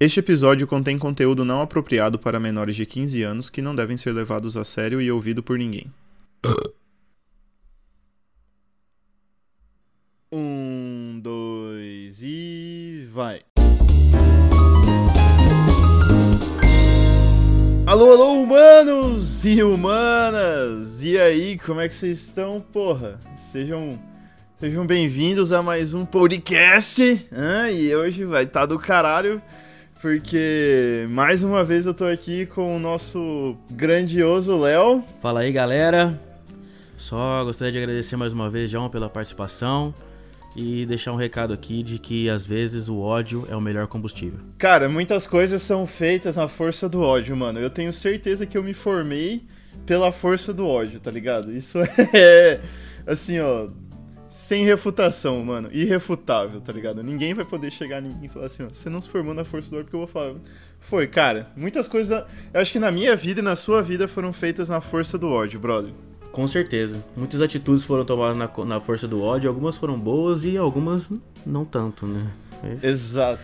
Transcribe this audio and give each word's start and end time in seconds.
Este 0.00 0.20
episódio 0.20 0.64
contém 0.64 0.96
conteúdo 0.96 1.44
não 1.44 1.60
apropriado 1.60 2.20
para 2.20 2.38
menores 2.38 2.76
de 2.76 2.86
15 2.86 3.20
anos 3.24 3.50
que 3.50 3.60
não 3.60 3.74
devem 3.74 3.96
ser 3.96 4.12
levados 4.12 4.56
a 4.56 4.62
sério 4.62 5.00
e 5.00 5.10
ouvido 5.10 5.42
por 5.42 5.58
ninguém. 5.58 5.92
Um, 10.30 11.18
dois 11.20 12.22
e 12.22 13.08
vai. 13.10 13.40
Alô, 17.84 18.12
alô, 18.12 18.34
humanos 18.34 19.44
e 19.44 19.64
humanas! 19.64 21.02
E 21.02 21.18
aí, 21.18 21.58
como 21.58 21.80
é 21.80 21.88
que 21.88 21.94
vocês 21.96 22.20
estão, 22.20 22.60
porra? 22.60 23.18
Sejam, 23.34 23.98
sejam 24.60 24.86
bem-vindos 24.86 25.50
a 25.50 25.60
mais 25.60 25.92
um 25.92 26.06
podcast. 26.06 27.26
Ah, 27.32 27.68
e 27.72 27.92
hoje 27.96 28.24
vai 28.24 28.44
estar 28.44 28.60
tá 28.60 28.66
do 28.66 28.78
caralho, 28.78 29.42
porque 30.00 31.06
mais 31.10 31.42
uma 31.42 31.64
vez 31.64 31.86
eu 31.86 31.94
tô 31.94 32.04
aqui 32.04 32.46
com 32.46 32.76
o 32.76 32.78
nosso 32.78 33.56
grandioso 33.70 34.56
Léo. 34.58 35.02
Fala 35.20 35.40
aí, 35.40 35.52
galera. 35.52 36.18
Só 36.96 37.44
gostaria 37.44 37.72
de 37.72 37.78
agradecer 37.78 38.16
mais 38.16 38.32
uma 38.32 38.50
vez, 38.50 38.70
João, 38.70 38.88
pela 38.88 39.08
participação 39.08 39.94
e 40.56 40.84
deixar 40.86 41.12
um 41.12 41.16
recado 41.16 41.52
aqui 41.52 41.82
de 41.82 41.98
que 41.98 42.28
às 42.28 42.46
vezes 42.46 42.88
o 42.88 42.98
ódio 42.98 43.46
é 43.48 43.56
o 43.56 43.60
melhor 43.60 43.86
combustível. 43.86 44.40
Cara, 44.58 44.88
muitas 44.88 45.26
coisas 45.26 45.62
são 45.62 45.86
feitas 45.86 46.36
na 46.36 46.48
força 46.48 46.88
do 46.88 47.00
ódio, 47.00 47.36
mano. 47.36 47.60
Eu 47.60 47.70
tenho 47.70 47.92
certeza 47.92 48.46
que 48.46 48.58
eu 48.58 48.62
me 48.62 48.74
formei 48.74 49.42
pela 49.86 50.10
força 50.10 50.52
do 50.52 50.66
ódio, 50.66 50.98
tá 50.98 51.10
ligado? 51.10 51.52
Isso 51.52 51.78
é 52.12 52.60
assim, 53.06 53.38
ó, 53.38 53.68
sem 54.28 54.64
refutação, 54.64 55.42
mano. 55.44 55.68
Irrefutável, 55.72 56.60
tá 56.60 56.72
ligado? 56.72 57.02
Ninguém 57.02 57.34
vai 57.34 57.44
poder 57.44 57.70
chegar 57.70 58.02
em 58.02 58.08
mim 58.08 58.18
e 58.24 58.28
falar 58.28 58.46
assim, 58.46 58.64
ó, 58.64 58.68
você 58.68 58.90
não 58.90 59.00
se 59.00 59.08
formou 59.08 59.34
na 59.34 59.44
força 59.44 59.70
do 59.70 59.76
ódio, 59.76 59.84
porque 59.84 59.96
eu 59.96 60.00
vou 60.00 60.08
falar. 60.08 60.34
Foi, 60.80 61.06
cara, 61.06 61.50
muitas 61.56 61.88
coisas. 61.88 62.24
Eu 62.52 62.60
acho 62.60 62.72
que 62.72 62.78
na 62.78 62.92
minha 62.92 63.16
vida 63.16 63.40
e 63.40 63.42
na 63.42 63.56
sua 63.56 63.82
vida 63.82 64.06
foram 64.06 64.32
feitas 64.32 64.68
na 64.68 64.80
força 64.80 65.16
do 65.18 65.28
ódio, 65.28 65.58
brother. 65.58 65.92
Com 66.30 66.46
certeza. 66.46 67.02
Muitas 67.16 67.40
atitudes 67.40 67.84
foram 67.84 68.04
tomadas 68.04 68.36
na, 68.36 68.50
na 68.64 68.80
força 68.80 69.08
do 69.08 69.20
ódio, 69.22 69.48
algumas 69.48 69.76
foram 69.76 69.98
boas 69.98 70.44
e 70.44 70.56
algumas 70.56 71.10
não 71.44 71.64
tanto, 71.64 72.06
né? 72.06 72.30
É 72.62 72.86
Exato. 72.86 73.40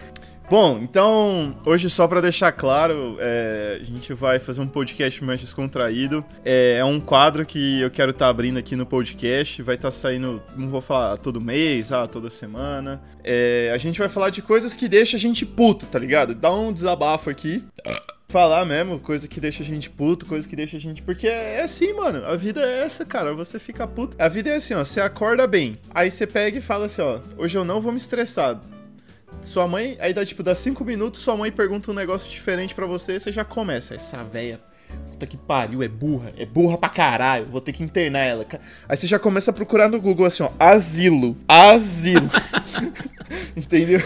Bom, 0.49 0.79
então, 0.83 1.57
hoje 1.65 1.89
só 1.89 2.07
para 2.07 2.21
deixar 2.21 2.53
claro, 2.53 3.17
é, 3.19 3.79
a 3.81 3.85
gente 3.85 4.13
vai 4.13 4.39
fazer 4.39 4.61
um 4.61 4.67
podcast 4.67 5.25
mais 5.25 5.41
descontraído. 5.41 6.23
É, 6.45 6.77
é 6.79 6.85
um 6.85 7.01
quadro 7.01 7.47
que 7.47 7.81
eu 7.81 7.91
quero 7.91 8.11
estar 8.11 8.27
tá 8.27 8.31
abrindo 8.31 8.59
aqui 8.59 8.77
no 8.77 8.85
podcast. 8.85 9.63
Vai 9.63 9.77
estar 9.77 9.89
tá 9.89 9.93
saindo, 9.93 10.43
não 10.55 10.69
vou 10.69 10.83
falar 10.83 11.17
todo 11.17 11.41
mês, 11.41 11.93
ah, 11.93 12.07
toda 12.07 12.29
semana. 12.29 13.03
É, 13.25 13.71
a 13.75 13.79
gente 13.79 13.99
vai 13.99 14.09
falar 14.09 14.29
de 14.29 14.43
coisas 14.43 14.77
que 14.77 14.87
deixam 14.87 15.17
a 15.17 15.21
gente 15.21 15.47
puto, 15.47 15.87
tá 15.87 15.99
ligado? 15.99 16.35
Dá 16.35 16.53
um 16.53 16.73
desabafo 16.75 17.31
aqui 17.31 17.65
falar 18.29 18.65
mesmo, 18.65 18.99
coisa 18.99 19.29
que 19.29 19.41
deixa 19.41 19.63
a 19.63 19.67
gente 19.67 19.89
puto, 19.89 20.27
coisa 20.27 20.47
que 20.47 20.57
deixa 20.57 20.77
a 20.77 20.81
gente. 20.81 21.01
Porque 21.01 21.27
é, 21.27 21.57
é 21.57 21.63
assim, 21.63 21.95
mano. 21.95 22.23
A 22.27 22.37
vida 22.37 22.61
é 22.61 22.83
essa, 22.83 23.07
cara. 23.07 23.33
Você 23.33 23.59
fica 23.59 23.87
puto. 23.87 24.15
A 24.19 24.29
vida 24.29 24.51
é 24.51 24.57
assim, 24.57 24.75
ó. 24.75 24.85
Você 24.85 25.01
acorda 25.01 25.47
bem. 25.47 25.79
Aí 25.95 26.11
você 26.11 26.27
pega 26.27 26.59
e 26.59 26.61
fala 26.61 26.87
assim, 26.87 27.01
ó. 27.01 27.21
Hoje 27.39 27.57
eu 27.57 27.65
não 27.65 27.81
vou 27.81 27.93
me 27.93 27.99
estressar. 27.99 28.61
Sua 29.43 29.69
mãe, 29.69 29.97
aí 30.01 30.15
dá 30.15 30.25
tipo, 30.25 30.43
dá 30.43 30.55
cinco 30.55 30.85
minutos, 30.85 31.21
sua 31.21 31.37
mãe 31.37 31.53
pergunta 31.53 31.91
um 31.91 31.95
negócio 31.95 32.31
diferente 32.31 32.75
para 32.75 32.87
você, 32.87 33.19
você 33.21 33.31
já 33.31 33.45
começa. 33.45 33.95
Essa 33.95 34.23
véia 34.25 34.61
puta 35.15 35.27
que 35.27 35.37
pariu, 35.37 35.83
é 35.83 35.89
burra, 35.89 36.33
é 36.37 36.45
burra 36.45 36.77
pra 36.77 36.89
caralho, 36.89 37.47
vou 37.47 37.61
ter 37.61 37.73
que 37.73 37.83
internar 37.83 38.21
ela. 38.21 38.47
Aí 38.89 38.97
você 38.97 39.07
já 39.07 39.19
começa 39.19 39.51
a 39.51 39.55
procurar 39.55 39.89
no 39.89 40.01
Google 40.01 40.27
assim, 40.27 40.43
ó, 40.43 40.51
asilo, 40.59 41.37
asilo. 41.49 42.29
Entendeu? 43.57 44.01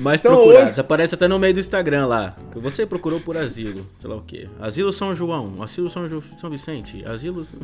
Mais 0.00 0.20
então, 0.20 0.36
procurados, 0.36 0.72
hoje... 0.72 0.80
aparece 0.80 1.14
até 1.14 1.28
no 1.28 1.38
meio 1.38 1.54
do 1.54 1.60
Instagram 1.60 2.06
lá. 2.06 2.36
Você 2.54 2.86
procurou 2.86 3.20
por 3.20 3.36
asilo, 3.36 3.86
sei 4.00 4.10
lá 4.10 4.16
o 4.16 4.22
quê. 4.22 4.48
Asilo 4.60 4.92
São 4.92 5.14
João, 5.14 5.62
asilo 5.62 5.90
São, 5.90 6.08
Ju... 6.08 6.22
São 6.40 6.50
Vicente, 6.50 7.04
asilo... 7.04 7.46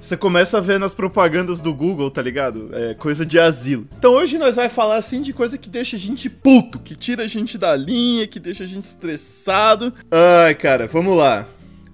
Você 0.00 0.16
começa 0.16 0.58
a 0.58 0.60
ver 0.60 0.80
nas 0.80 0.94
propagandas 0.94 1.60
do 1.60 1.72
Google, 1.72 2.10
tá 2.10 2.20
ligado? 2.20 2.70
É 2.72 2.94
coisa 2.94 3.24
de 3.24 3.38
asilo. 3.38 3.86
Então 3.96 4.14
hoje 4.14 4.36
nós 4.36 4.56
vai 4.56 4.68
falar 4.68 4.96
assim 4.96 5.22
de 5.22 5.32
coisa 5.32 5.56
que 5.56 5.70
deixa 5.70 5.94
a 5.94 5.98
gente 5.98 6.28
puto, 6.28 6.80
que 6.80 6.96
tira 6.96 7.22
a 7.22 7.26
gente 7.28 7.56
da 7.56 7.76
linha, 7.76 8.26
que 8.26 8.40
deixa 8.40 8.64
a 8.64 8.66
gente 8.66 8.86
estressado. 8.86 9.92
Ai, 10.10 10.56
cara, 10.56 10.88
vamos 10.88 11.16
lá. 11.16 11.46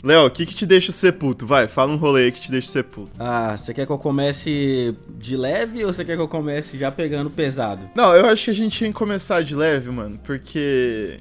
Léo, 0.03 0.27
o 0.27 0.31
que 0.31 0.47
que 0.47 0.55
te 0.55 0.65
deixa 0.65 0.93
ser 0.93 1.13
puto? 1.13 1.47
Vai, 1.47 1.67
fala 1.67 1.93
um 1.93 1.97
rolê 1.97 2.25
aí 2.25 2.33
que 2.33 2.41
te 2.41 2.51
deixa 2.51 2.69
ser 2.69 2.85
puto. 2.85 3.11
Ah, 3.19 3.57
você 3.57 3.75
quer 3.75 3.85
que 3.85 3.93
eu 3.93 3.99
comece 3.99 4.95
de 5.17 5.37
leve 5.37 5.85
ou 5.85 5.93
você 5.93 6.05
quer 6.05 6.17
que 6.17 6.23
eu 6.23 6.29
comece 6.29 6.79
já 6.79 6.91
pegando 6.91 7.31
pesado? 7.31 7.89
Não, 7.95 8.15
eu 8.15 8.27
acho 8.27 8.45
que 8.45 8.51
a 8.51 8.55
gente 8.55 8.77
tinha 8.79 8.91
que 8.91 8.97
começar 8.97 9.43
de 9.43 9.55
leve, 9.55 9.91
mano, 9.91 10.19
porque 10.23 11.19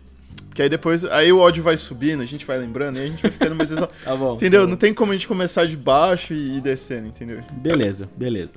que 0.57 0.63
aí 0.63 0.69
depois, 0.69 1.05
aí 1.05 1.31
o 1.31 1.37
ódio 1.37 1.61
vai 1.61 1.77
subindo, 1.77 2.23
a 2.23 2.25
gente 2.25 2.43
vai 2.43 2.57
lembrando, 2.57 2.97
e 2.97 3.01
a 3.03 3.05
gente 3.05 3.21
vai 3.21 3.29
ficando 3.29 3.53
mais... 3.53 3.69
tá 4.03 4.15
bom. 4.15 4.33
Entendeu? 4.33 4.61
Tá 4.61 4.65
bom. 4.65 4.71
Não 4.71 4.75
tem 4.75 4.91
como 4.91 5.11
a 5.11 5.13
gente 5.13 5.27
começar 5.27 5.67
de 5.67 5.77
baixo 5.77 6.33
e 6.33 6.57
ir 6.57 6.61
descendo, 6.61 7.05
entendeu? 7.09 7.41
Beleza, 7.51 8.09
beleza. 8.17 8.53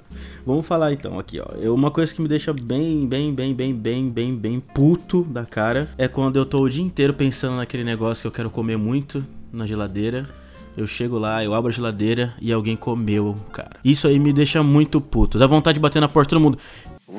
Vamos 0.46 0.64
falar 0.64 0.94
então 0.94 1.18
aqui, 1.18 1.38
ó. 1.38 1.74
Uma 1.74 1.90
coisa 1.90 2.14
que 2.14 2.22
me 2.22 2.26
deixa 2.26 2.54
bem, 2.54 3.06
bem, 3.06 3.34
bem, 3.34 3.54
bem, 3.54 3.74
bem, 3.74 4.08
bem, 4.08 4.34
bem 4.34 4.60
puto 4.60 5.24
da 5.24 5.44
cara 5.44 5.90
é 5.98 6.08
quando 6.08 6.36
eu 6.36 6.46
tô 6.46 6.62
o 6.62 6.70
dia 6.70 6.82
inteiro 6.82 7.12
pensando 7.12 7.56
naquele 7.56 7.84
negócio 7.84 8.22
que 8.22 8.28
eu 8.28 8.32
quero 8.32 8.48
comer 8.48 8.78
muito 8.78 9.22
na 9.52 9.66
geladeira. 9.66 10.26
Eu 10.74 10.86
chego 10.86 11.18
lá, 11.18 11.44
eu 11.44 11.52
abro 11.52 11.68
a 11.68 11.72
geladeira 11.72 12.32
e 12.40 12.50
alguém 12.50 12.76
comeu, 12.76 13.36
cara. 13.52 13.76
Isso 13.84 14.08
aí 14.08 14.18
me 14.18 14.32
deixa 14.32 14.62
muito 14.62 15.02
puto. 15.02 15.38
Dá 15.38 15.46
vontade 15.46 15.74
de 15.74 15.80
bater 15.80 16.00
na 16.00 16.08
porta 16.08 16.34
do 16.34 16.40
mundo. 16.40 16.56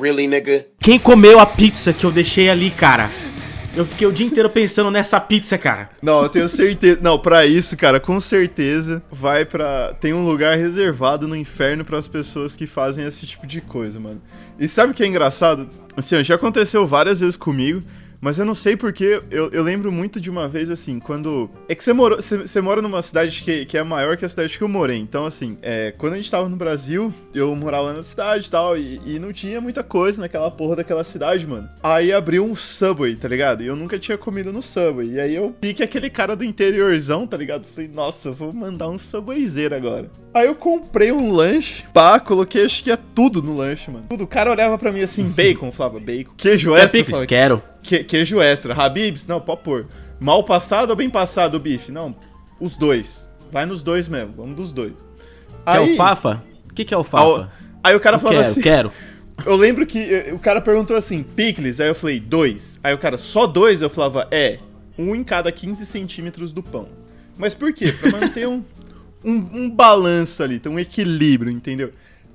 Really, 0.02 0.26
nigga? 0.26 0.66
Quem 0.80 0.98
comeu 0.98 1.40
a 1.40 1.46
pizza 1.46 1.94
que 1.94 2.04
eu 2.04 2.12
deixei 2.12 2.50
ali, 2.50 2.72
cara? 2.72 3.12
Eu 3.74 3.86
fiquei 3.86 4.06
o 4.06 4.12
dia 4.12 4.28
inteiro 4.28 4.50
pensando 4.50 4.92
nessa 4.92 5.20
pizza, 5.20 5.58
cara. 5.58 5.90
Não, 6.02 6.24
eu 6.24 6.30
tenho 6.30 6.50
certeza. 6.50 7.00
Não, 7.02 7.18
pra 7.18 7.46
isso, 7.46 7.78
cara, 7.78 8.00
com 8.02 8.20
certeza 8.20 9.02
vai 9.10 9.46
pra. 9.46 9.94
Tem 9.94 10.14
um 10.14 10.26
lugar 10.26 10.58
reservado 10.58 11.28
no 11.28 11.36
inferno 11.36 11.86
para 11.86 11.98
as 11.98 12.08
pessoas 12.08 12.56
que 12.56 12.68
fazem 12.68 13.06
esse 13.06 13.26
tipo 13.26 13.48
de 13.48 13.62
coisa, 13.62 14.00
mano. 14.00 14.22
E 14.60 14.68
sabe 14.68 14.92
o 14.92 14.94
que 14.94 15.04
é 15.04 15.08
engraçado? 15.08 15.70
Assim, 15.96 16.22
já 16.24 16.36
aconteceu 16.36 16.86
várias 16.86 17.22
vezes 17.22 17.38
comigo. 17.38 17.82
Mas 18.22 18.38
eu 18.38 18.46
não 18.46 18.54
sei 18.54 18.78
porque 18.78 19.20
eu, 19.32 19.50
eu 19.50 19.64
lembro 19.64 19.92
muito 19.92 20.22
de 20.22 20.30
uma 20.30 20.48
vez 20.48 20.70
assim, 20.70 21.00
quando. 21.00 21.50
É 21.68 21.74
que 21.74 21.84
você, 21.84 21.92
morou, 21.92 22.22
você, 22.22 22.38
você 22.38 22.62
mora 22.62 22.82
numa 22.82 23.02
cidade 23.02 23.42
que, 23.42 23.66
que 23.66 23.78
é 23.78 23.84
maior 23.84 24.16
que 24.16 24.24
a 24.24 24.30
cidade 24.30 24.56
que 24.56 24.64
eu 24.64 24.68
morei. 24.68 25.00
Então, 25.00 25.26
assim, 25.26 25.58
é, 25.64 25.92
quando 25.98 26.14
a 26.14 26.18
gente 26.18 26.30
tava 26.30 26.48
no 26.48 26.56
Brasil, 26.56 27.12
eu 27.34 27.56
morava 27.56 27.92
na 27.94 28.04
cidade 28.04 28.48
e 28.48 28.52
tal, 28.52 28.78
e, 28.78 29.20
não 29.20 29.34
tinha 29.34 29.60
muita 29.60 29.84
coisa 29.84 30.22
naquela 30.22 30.50
porra 30.52 30.78
daquela 30.78 31.04
cidade, 31.04 31.48
mano. 31.48 31.68
Aí 31.82 32.12
abriu 32.12 32.44
um 32.44 32.56
Subway, 32.56 33.16
tá 33.16 33.28
ligado? 33.28 33.64
E 33.64 33.68
eu 33.68 33.76
nunca 33.76 33.98
tinha 33.98 34.18
comido 34.18 34.54
no 34.54 34.62
Subway. 34.62 35.14
E 35.14 35.20
aí 35.20 35.36
eu 35.36 35.56
vi 35.62 35.74
que 35.74 35.84
aquele 35.84 36.10
cara 36.10 36.36
do 36.36 36.44
interiorzão, 36.44 37.26
tá 37.26 37.38
ligado? 37.38 37.66
Falei, 37.66 37.90
nossa, 37.92 38.32
vou 38.32 38.54
mandar 38.54 38.88
um 38.88 38.98
Subwayzeiro 38.98 39.76
agora. 39.76 40.12
Aí 40.34 40.46
eu 40.46 40.56
comprei 40.56 41.12
um 41.12 41.32
lanche, 41.32 41.84
pá, 41.94 42.20
coloquei 42.20 42.66
acho 42.66 42.84
que 42.84 42.92
é 42.92 42.98
tudo 43.16 43.42
no 43.42 43.56
lanche, 43.56 43.90
mano. 43.90 44.06
Tudo. 44.10 44.24
O 44.24 44.28
cara 44.28 44.52
olhava 44.52 44.78
pra 44.78 44.92
mim 44.92 45.02
assim, 45.02 45.24
bacon, 45.24 45.72
falava 45.72 46.00
bacon. 46.00 46.34
Queijo 46.38 46.76
extra. 46.76 47.04
Falava, 47.04 47.26
quero. 47.26 47.71
Que, 47.82 48.04
queijo 48.04 48.42
extra. 48.42 48.74
Habibs? 48.74 49.26
Não, 49.28 49.40
pode 49.42 49.62
pôr. 49.62 49.88
Mal 50.20 50.44
passado 50.44 50.92
ou 50.92 50.96
bem 50.96 51.10
passado 51.10 51.56
o 51.56 51.60
bife? 51.60 51.92
Não, 51.92 52.16
os 52.60 52.78
dois. 52.78 53.28
Vai 53.52 53.66
nos 53.66 53.84
dois 53.84 54.08
mesmo, 54.08 54.34
vamos 54.38 54.56
dos 54.56 54.72
dois. 54.72 54.94
Quer 55.66 55.78
aí, 55.78 55.92
alfafa? 55.92 56.44
O 56.70 56.74
que, 56.74 56.86
que 56.86 56.94
é 56.94 56.98
alfafa? 56.98 57.52
Aí 57.84 57.96
o 57.96 58.00
cara 58.00 58.18
falou 58.18 58.38
quero, 58.38 58.50
assim... 58.50 58.62
quero. 58.62 58.92
Eu 59.46 59.56
lembro 59.56 59.86
que 59.88 59.98
eh, 59.98 60.32
o 60.34 60.38
cara 60.38 60.62
perguntou 60.62 60.96
assim, 60.96 61.24
picles, 61.24 61.80
aí 61.80 61.88
eu 61.88 61.96
falei, 61.96 62.20
dois. 62.20 62.80
Aí 62.84 62.94
o 62.94 62.98
cara, 63.00 63.18
só 63.18 63.48
dois? 63.48 63.82
Eu 63.82 63.90
falava, 63.90 64.28
é, 64.30 64.60
um 64.96 65.16
em 65.16 65.24
cada 65.24 65.52
15 65.52 65.84
centímetros 65.84 66.54
do 66.54 66.62
pão. 66.62 66.88
Mas 67.36 67.56
por 67.56 67.74
quê? 67.74 67.92
Pra 67.92 68.12
manter 68.12 68.48
um, 68.48 68.64
um, 69.26 69.34
um 69.34 69.70
balanço 69.70 70.44
ali, 70.44 70.62
um 70.68 70.78
equilíbrio, 70.78 71.52
entendeu? 71.52 71.92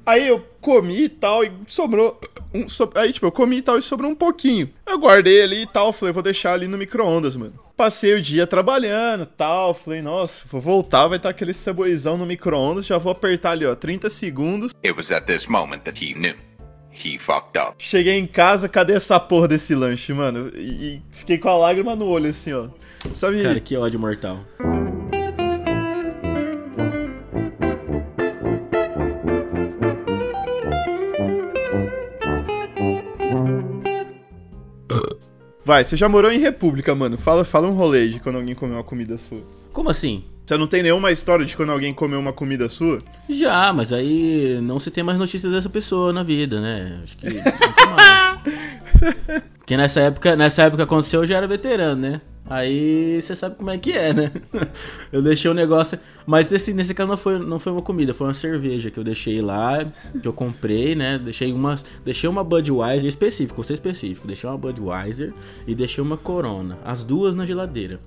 Aí 0.07 0.29
eu 0.29 0.39
comi 0.61 1.03
e 1.03 1.09
tal, 1.09 1.43
e 1.43 1.51
sobrou. 1.67 2.21
Um, 2.55 2.69
so, 2.69 2.89
aí, 2.95 3.13
tipo, 3.13 3.27
eu 3.27 3.33
comi 3.33 3.57
e 3.57 3.63
tal 3.63 3.77
e 3.77 3.83
sobrou 3.83 4.09
um 4.09 4.15
pouquinho. 4.15 4.71
Eu 4.87 5.01
guardei 5.01 5.43
ali 5.43 5.63
e 5.63 5.67
tal, 5.67 5.93
falei, 5.93 6.13
vou 6.13 6.23
deixar 6.23 6.53
ali 6.53 6.69
no 6.69 6.79
micro-ondas, 6.79 7.35
mano. 7.35 7.55
Passei 7.77 8.15
o 8.15 8.23
dia 8.23 8.47
trabalhando 8.47 9.25
e 9.25 9.27
tal, 9.27 9.75
falei, 9.75 10.01
nossa, 10.01 10.45
vou 10.49 10.61
voltar, 10.61 11.09
vai 11.09 11.17
estar 11.17 11.31
aquele 11.31 11.53
ceboizão 11.53 12.17
no 12.17 12.25
micro-ondas, 12.25 12.87
já 12.87 12.97
vou 12.99 13.11
apertar 13.11 13.51
ali, 13.51 13.67
ó, 13.67 13.75
30 13.75 14.09
segundos. 14.09 14.73
It 14.85 14.97
was 14.97 15.11
at 15.11 15.27
this 15.27 15.47
moment 15.47 15.81
that 15.81 16.03
he 16.03 16.15
knew. 16.15 16.37
He 16.93 17.19
fucked 17.19 17.59
up. 17.59 17.75
Cheguei 17.79 18.15
em 18.15 18.27
casa, 18.29 18.69
cadê 18.69 18.95
essa 18.95 19.19
porra 19.19 19.49
desse 19.49 19.75
lanche, 19.75 20.13
mano? 20.13 20.51
E, 20.55 20.61
e 20.61 21.03
fiquei 21.11 21.37
com 21.37 21.49
a 21.49 21.59
lágrima 21.59 21.97
no 21.97 22.07
olho, 22.07 22.31
assim, 22.31 22.53
ó. 22.53 22.69
Sabe? 23.13 23.43
Cara, 23.43 23.61
que 23.61 23.77
ódio 23.77 24.01
mortal. 24.01 24.39
Vai, 35.67 35.83
você 35.83 35.97
já 35.97 36.09
morou 36.09 36.31
em 36.31 36.39
República, 36.39 36.95
mano. 36.95 37.19
Fala, 37.19 37.45
fala 37.45 37.67
um 37.67 37.73
rolê 37.73 38.07
de 38.07 38.21
quando 38.21 38.37
alguém 38.37 38.55
comeu 38.55 38.77
uma 38.77 38.85
comida 38.85 39.19
sua. 39.19 39.43
Como 39.73 39.91
assim? 39.91 40.23
Você 40.47 40.57
não 40.57 40.69
tem 40.69 40.81
nenhuma 40.81 41.11
história 41.11 41.45
de 41.45 41.57
quando 41.57 41.73
alguém 41.73 41.93
comeu 41.93 42.21
uma 42.21 42.33
comida 42.33 42.69
sua? 42.69 43.03
Já, 43.29 43.73
mas 43.73 43.93
aí 43.93 44.61
não 44.63 44.79
se 44.79 44.93
tem 44.93 45.03
mais 45.03 45.19
notícias 45.19 45.51
dessa 45.51 45.69
pessoa 45.69 46.13
na 46.13 46.23
vida, 46.23 46.61
né? 46.61 47.01
Acho 47.03 47.17
que. 47.17 47.27
Porque 49.59 49.77
nessa 49.77 50.03
época, 50.03 50.37
nessa 50.37 50.63
época 50.63 50.85
aconteceu, 50.85 51.23
eu 51.23 51.27
já 51.27 51.37
era 51.37 51.49
veterano, 51.49 52.01
né? 52.01 52.21
Aí 52.49 53.21
você 53.21 53.35
sabe 53.35 53.57
como 53.57 53.71
é 53.71 53.79
que 53.79 53.93
é, 53.93 54.13
né? 54.13 54.31
eu 55.13 55.21
deixei 55.21 55.51
o 55.51 55.55
negócio. 55.55 55.99
Mas 56.25 56.49
nesse, 56.51 56.73
nesse 56.73 56.95
caso 56.95 57.09
não 57.09 57.17
foi, 57.17 57.39
não 57.39 57.59
foi 57.59 57.73
uma 57.73 57.83
comida, 57.83 58.15
foi 58.15 58.29
uma 58.29 58.35
cerveja 58.35 58.91
que 58.91 58.99
eu 58.99 59.05
deixei 59.05 59.41
lá, 59.41 59.85
que 60.21 60.27
eu 60.27 60.33
comprei, 60.33 60.95
né? 60.95 61.19
Deixei 61.19 61.53
uma, 61.53 61.77
deixei 62.05 62.29
uma 62.29 62.45
Budweiser 62.45 63.09
específico, 63.09 63.57
vou 63.57 63.65
ser 63.65 63.75
específico. 63.75 64.27
Deixei 64.27 64.49
uma 64.49 64.59
Budweiser 64.59 65.33
e 65.67 65.75
deixei 65.75 66.03
uma 66.03 66.17
Corona. 66.17 66.79
As 66.85 67.05
duas 67.05 67.35
na 67.35 67.45
geladeira. 67.45 68.01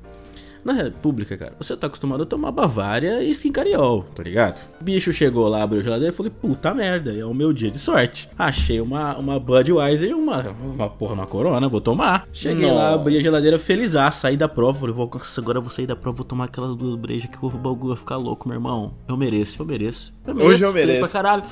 Na 0.64 0.74
República, 0.74 1.38
cara, 1.38 1.54
você 1.58 1.76
tá 1.76 1.88
acostumado 1.88 2.24
a 2.24 2.26
tomar 2.26 2.52
Bavária 2.52 3.24
e 3.24 3.32
Skin 3.32 3.52
Cariol, 3.52 4.04
tá 4.16 4.22
ligado? 4.22 4.60
O 4.80 4.84
bicho 4.84 5.14
chegou 5.14 5.48
lá, 5.48 5.64
abriu 5.64 5.82
a 5.82 5.84
geladeira 5.84 6.14
e 6.14 6.16
falei, 6.16 6.32
puta 6.32 6.74
merda, 6.74 7.12
é 7.18 7.26
o 7.26 7.34
meu 7.34 7.54
dia 7.54 7.72
de 7.72 7.80
sorte. 7.80 8.30
Achei 8.38 8.82
uma, 8.82 9.18
uma 9.18 9.40
Budweiser 9.40 10.10
e 10.10 10.14
uma, 10.14 10.42
uma 10.62 10.90
porra, 10.90 11.14
uma 11.14 11.26
Corona, 11.26 11.68
vou 11.70 11.82
tomar. 11.82 12.28
Cheguei 12.34 12.68
Nossa. 12.68 12.76
lá, 12.76 12.94
abri 12.94 13.18
a 13.18 13.22
geladeira 13.22 13.58
feliz, 13.58 13.94
saí 14.14 14.36
da 14.36 14.48
prova, 14.48 14.80
falei, 14.80 14.94
vou, 14.94 15.10
agora 15.38 15.58
eu 15.58 15.62
vou 15.62 15.72
sair 15.72 15.88
da 15.88 15.96
prova, 15.96 16.18
vou 16.18 16.26
tomar 16.26 16.46
aquelas 16.46 16.76
duas 16.76 16.96
brejas 16.96 17.30
que 17.30 17.38
o 17.44 17.50
bagulho 17.50 17.90
vai 17.94 17.98
ficar 17.98 18.18
louco, 18.18 18.48
meu 18.48 18.56
irmão. 18.58 18.94
Eu 19.08 19.16
mereço, 19.16 19.62
eu 19.62 19.66
mereço. 19.66 20.14
Eu 20.26 20.36
mereço 20.36 20.54
Hoje 20.54 20.64
eu 20.66 20.74
mereço. 20.74 21.00
Pra 21.00 21.10
caralho. 21.10 21.44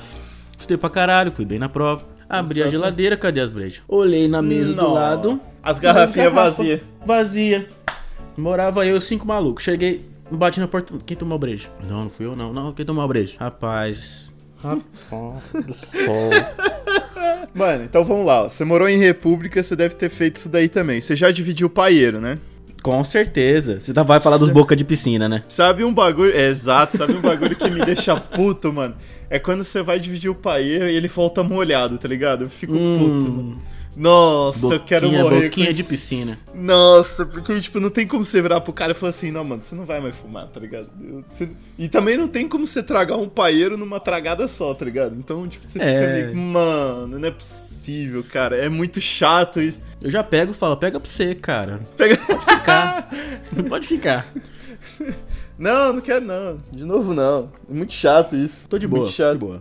Estudei 0.58 0.76
pra 0.76 0.90
caralho, 0.90 1.32
fui 1.32 1.44
bem 1.44 1.58
na 1.58 1.68
prova. 1.68 2.04
Abri 2.28 2.60
Exato. 2.60 2.68
a 2.68 2.70
geladeira, 2.78 3.16
cadê 3.16 3.40
as 3.40 3.48
brejas? 3.48 3.80
Olhei 3.88 4.28
na 4.28 4.42
mesa 4.42 4.72
Não. 4.74 4.84
do 4.84 4.92
lado. 4.92 5.40
As 5.62 5.78
garrafinhas 5.78 6.32
vazias. 6.32 6.80
Vazia. 7.04 7.68
Morava 8.38 8.86
eu 8.86 8.96
e 8.96 9.02
cinco 9.02 9.26
malucos. 9.26 9.64
Cheguei, 9.64 10.08
bati 10.30 10.60
na 10.60 10.68
porta. 10.68 10.94
Quem 11.04 11.16
tomou 11.16 11.36
breja? 11.36 11.68
Não, 11.88 12.04
não 12.04 12.10
fui 12.10 12.24
eu 12.24 12.36
não. 12.36 12.52
Não, 12.52 12.72
quem 12.72 12.86
tomou 12.86 13.02
a 13.02 13.08
breja? 13.08 13.34
Rapaz. 13.36 14.32
Rapaz 14.62 15.42
do 15.66 15.74
sol. 15.74 16.30
Mano, 17.52 17.82
então 17.82 18.04
vamos 18.04 18.24
lá. 18.24 18.44
Você 18.44 18.64
morou 18.64 18.88
em 18.88 18.96
República, 18.96 19.60
você 19.60 19.74
deve 19.74 19.96
ter 19.96 20.08
feito 20.08 20.36
isso 20.36 20.48
daí 20.48 20.68
também. 20.68 21.00
Você 21.00 21.16
já 21.16 21.32
dividiu 21.32 21.66
o 21.66 21.70
paieiro, 21.70 22.20
né? 22.20 22.38
Com 22.80 23.02
certeza. 23.02 23.80
Você 23.80 23.92
tá, 23.92 24.04
vai 24.04 24.20
falar 24.20 24.36
dos 24.36 24.50
boca 24.50 24.76
de 24.76 24.84
piscina, 24.84 25.28
né? 25.28 25.42
Sabe 25.48 25.82
um 25.82 25.92
bagulho. 25.92 26.32
É, 26.32 26.48
exato, 26.48 26.96
sabe 26.96 27.14
um 27.14 27.20
bagulho 27.20 27.56
que 27.56 27.68
me 27.68 27.84
deixa 27.84 28.14
puto, 28.22 28.72
mano? 28.72 28.94
É 29.28 29.40
quando 29.40 29.64
você 29.64 29.82
vai 29.82 29.98
dividir 29.98 30.30
o 30.30 30.34
paieiro 30.34 30.88
e 30.88 30.94
ele 30.94 31.08
volta 31.08 31.42
molhado, 31.42 31.98
tá 31.98 32.06
ligado? 32.06 32.44
Eu 32.44 32.50
fico 32.50 32.72
hum. 32.72 32.98
puto, 32.98 33.32
mano. 33.32 33.62
Nossa, 33.98 34.60
boquinha, 34.60 34.78
eu 34.78 34.84
quero 34.84 35.10
morrer. 35.10 35.42
Boquinha 35.48 35.66
com... 35.66 35.72
de 35.72 35.82
piscina. 35.82 36.38
Nossa, 36.54 37.26
porque, 37.26 37.60
tipo, 37.60 37.80
não 37.80 37.90
tem 37.90 38.06
como 38.06 38.24
você 38.24 38.40
virar 38.40 38.60
pro 38.60 38.72
cara 38.72 38.92
e 38.92 38.94
falar 38.94 39.10
assim, 39.10 39.32
não, 39.32 39.42
mano, 39.42 39.60
você 39.60 39.74
não 39.74 39.84
vai 39.84 40.00
mais 40.00 40.14
fumar, 40.14 40.46
tá 40.46 40.60
ligado? 40.60 40.88
Você... 41.28 41.50
E 41.76 41.88
também 41.88 42.16
não 42.16 42.28
tem 42.28 42.48
como 42.48 42.64
você 42.64 42.80
tragar 42.80 43.16
um 43.16 43.28
paeiro 43.28 43.76
numa 43.76 43.98
tragada 43.98 44.46
só, 44.46 44.72
tá 44.72 44.84
ligado? 44.84 45.16
Então, 45.16 45.48
tipo, 45.48 45.66
você 45.66 45.82
é... 45.82 46.00
fica 46.00 46.12
meio 46.12 46.28
que, 46.30 46.36
mano, 46.36 47.18
não 47.18 47.28
é 47.28 47.32
possível, 47.32 48.24
cara. 48.24 48.56
É 48.56 48.68
muito 48.68 49.00
chato 49.00 49.60
isso. 49.60 49.80
Eu 50.00 50.10
já 50.10 50.22
pego 50.22 50.52
e 50.52 50.54
falo, 50.54 50.76
pega 50.76 51.00
pra 51.00 51.10
você, 51.10 51.34
cara. 51.34 51.80
Pega. 51.96 52.16
Pode 52.16 52.44
ficar. 52.44 53.10
não 53.52 53.64
pode 53.68 53.88
ficar. 53.88 54.26
Não, 55.58 55.92
não 55.92 56.00
quero 56.00 56.24
não. 56.24 56.60
De 56.70 56.84
novo 56.84 57.12
não. 57.12 57.50
É 57.68 57.74
muito 57.74 57.92
chato 57.92 58.36
isso. 58.36 58.68
Tô 58.68 58.78
de 58.78 58.86
boa. 58.86 59.02
Muito 59.02 59.14
chato. 59.14 59.32
de 59.32 59.38
boa. 59.38 59.60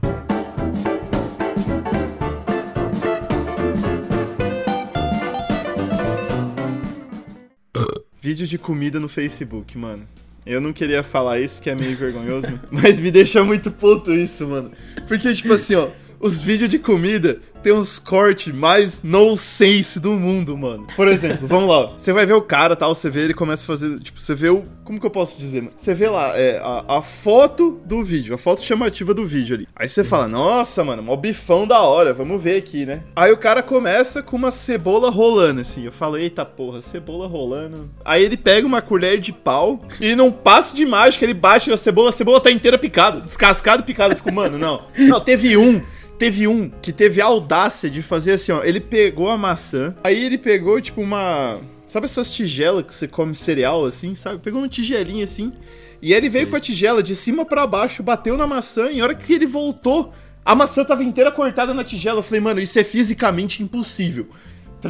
Vídeo 8.28 8.46
de 8.46 8.58
comida 8.58 9.00
no 9.00 9.08
Facebook, 9.08 9.78
mano. 9.78 10.04
Eu 10.46 10.60
não 10.60 10.74
queria 10.74 11.02
falar 11.02 11.40
isso 11.40 11.56
porque 11.56 11.70
é 11.70 11.76
meio 11.76 11.96
vergonhoso, 11.96 12.46
mas 12.70 13.00
me 13.00 13.10
deixa 13.10 13.42
muito 13.42 13.72
puto 13.72 14.14
isso, 14.14 14.46
mano. 14.46 14.70
Porque, 15.08 15.34
tipo 15.34 15.54
assim, 15.54 15.76
ó, 15.76 15.88
os 16.20 16.42
vídeos 16.42 16.70
de 16.70 16.78
comida 16.78 17.40
tem 17.62 17.74
uns 17.74 18.00
cortes 18.00 18.54
mais 18.54 19.04
no 19.04 19.38
sense 19.38 20.00
do 20.00 20.14
mundo, 20.14 20.58
mano. 20.58 20.88
Por 20.96 21.08
exemplo, 21.08 21.46
vamos 21.48 21.70
lá. 21.70 21.94
Você 21.98 22.14
vai 22.14 22.26
ver 22.26 22.34
o 22.34 22.42
cara 22.42 22.76
tal, 22.76 22.94
você 22.94 23.10
vê 23.10 23.22
ele 23.22 23.34
começa 23.34 23.64
a 23.64 23.68
fazer. 23.68 24.00
Tipo, 24.00 24.20
você 24.20 24.34
vê 24.34 24.50
o. 24.50 24.64
Como 24.84 25.00
que 25.00 25.06
eu 25.06 25.12
posso 25.12 25.38
dizer, 25.38 25.62
mano? 25.62 25.74
Você 25.76 25.94
vê 25.94 26.08
lá 26.08 26.38
é, 26.38 26.60
a, 26.64 26.98
a, 26.98 27.02
foto 27.02 27.82
do 27.86 28.04
vídeo, 28.04 28.34
a 28.34 28.38
foto 28.38 28.64
chamativa 28.64 29.14
do 29.14 29.26
vídeo 29.26 29.56
ali. 29.56 29.68
Aí 29.76 29.90
você 29.90 30.04
fala, 30.04 30.28
nossa, 30.28 30.84
mano, 30.84 31.04
mó 31.04 31.16
bifão 31.16 31.68
da 31.68 31.82
hora, 31.82 32.14
vamos 32.14 32.42
ver 32.42 32.58
aqui, 32.58 32.86
né? 32.86 33.04
Aí 33.16 33.32
o 33.32 33.38
cara 33.38 33.62
começa 33.62 34.24
com 34.24 34.38
uma 34.38 34.52
cebola 34.52 35.10
rolando, 35.10 35.62
assim. 35.62 35.84
Eu 35.84 35.92
falo, 35.92 36.18
eita 36.18 36.46
porra, 36.46 36.82
cebola 36.82 37.28
rolando. 37.28 37.90
Aí 38.06 38.24
ele 38.24 38.38
pega 38.38 38.66
uma 38.66 38.82
colher 38.82 39.20
de 39.20 39.34
pau 39.34 39.82
e 40.00 40.16
num 40.16 40.32
passo 40.32 40.76
de 40.76 40.86
mágica 40.86 41.26
ele 41.26 41.34
bate 41.34 41.70
na 41.70 41.78
cebola, 41.78 42.10
a 42.10 42.14
cebola 42.14 42.40
tá 42.40 42.50
inteira 42.50 42.78
picada, 42.78 43.22
descascada 43.22 43.82
e 43.82 43.86
picada. 43.86 44.14
Eu 44.14 44.18
fico, 44.18 44.32
mano, 44.32 44.58
não. 44.58 44.84
Não, 44.98 45.20
teve 45.20 45.58
um 45.58 45.82
Teve 46.18 46.48
um 46.48 46.70
que 46.70 46.92
teve 46.92 47.22
a 47.22 47.26
audácia 47.26 47.90
de 47.90 48.02
fazer 48.02 48.34
assim, 48.34 48.52
ó. 48.52 48.64
Ele 48.64 48.80
pegou 48.80 49.30
a 49.30 49.38
maçã, 49.38 49.96
aí 50.04 50.24
ele 50.24 50.38
pegou, 50.38 50.82
tipo, 50.82 51.02
uma. 51.02 51.58
Sabe 51.88 52.06
essas 52.06 52.34
tigelas 52.34 52.86
que 52.86 52.94
você 52.94 53.08
come 53.08 53.36
cereal, 53.36 53.86
assim, 53.86 54.16
sabe? 54.16 54.40
Pegou 54.40 54.62
uma 54.62 54.68
tigelinha 54.68 55.24
assim. 55.24 55.54
E 56.02 56.14
ele 56.14 56.30
veio 56.30 56.46
Sim. 56.46 56.52
com 56.52 56.58
a 56.58 56.60
tigela 56.60 57.02
de 57.02 57.16
cima 57.16 57.46
para 57.46 57.66
baixo, 57.66 58.04
bateu 58.04 58.38
na 58.38 58.46
maçã, 58.46 58.90
e 58.92 59.00
a 59.00 59.04
hora 59.04 59.16
que 59.16 59.34
ele 59.34 59.46
voltou, 59.46 60.14
a 60.44 60.56
maçã 60.56 60.84
tava 60.84 61.04
inteira 61.04 61.32
cortada 61.32 61.74
na 61.74 61.84
tigela. 61.84 62.20
Eu 62.20 62.24
falei, 62.24 62.42
mano, 62.42 62.60
isso 62.60 62.78
é 62.78 62.84
fisicamente 62.84 63.64
impossível. 63.64 64.28
Tá 64.82 64.90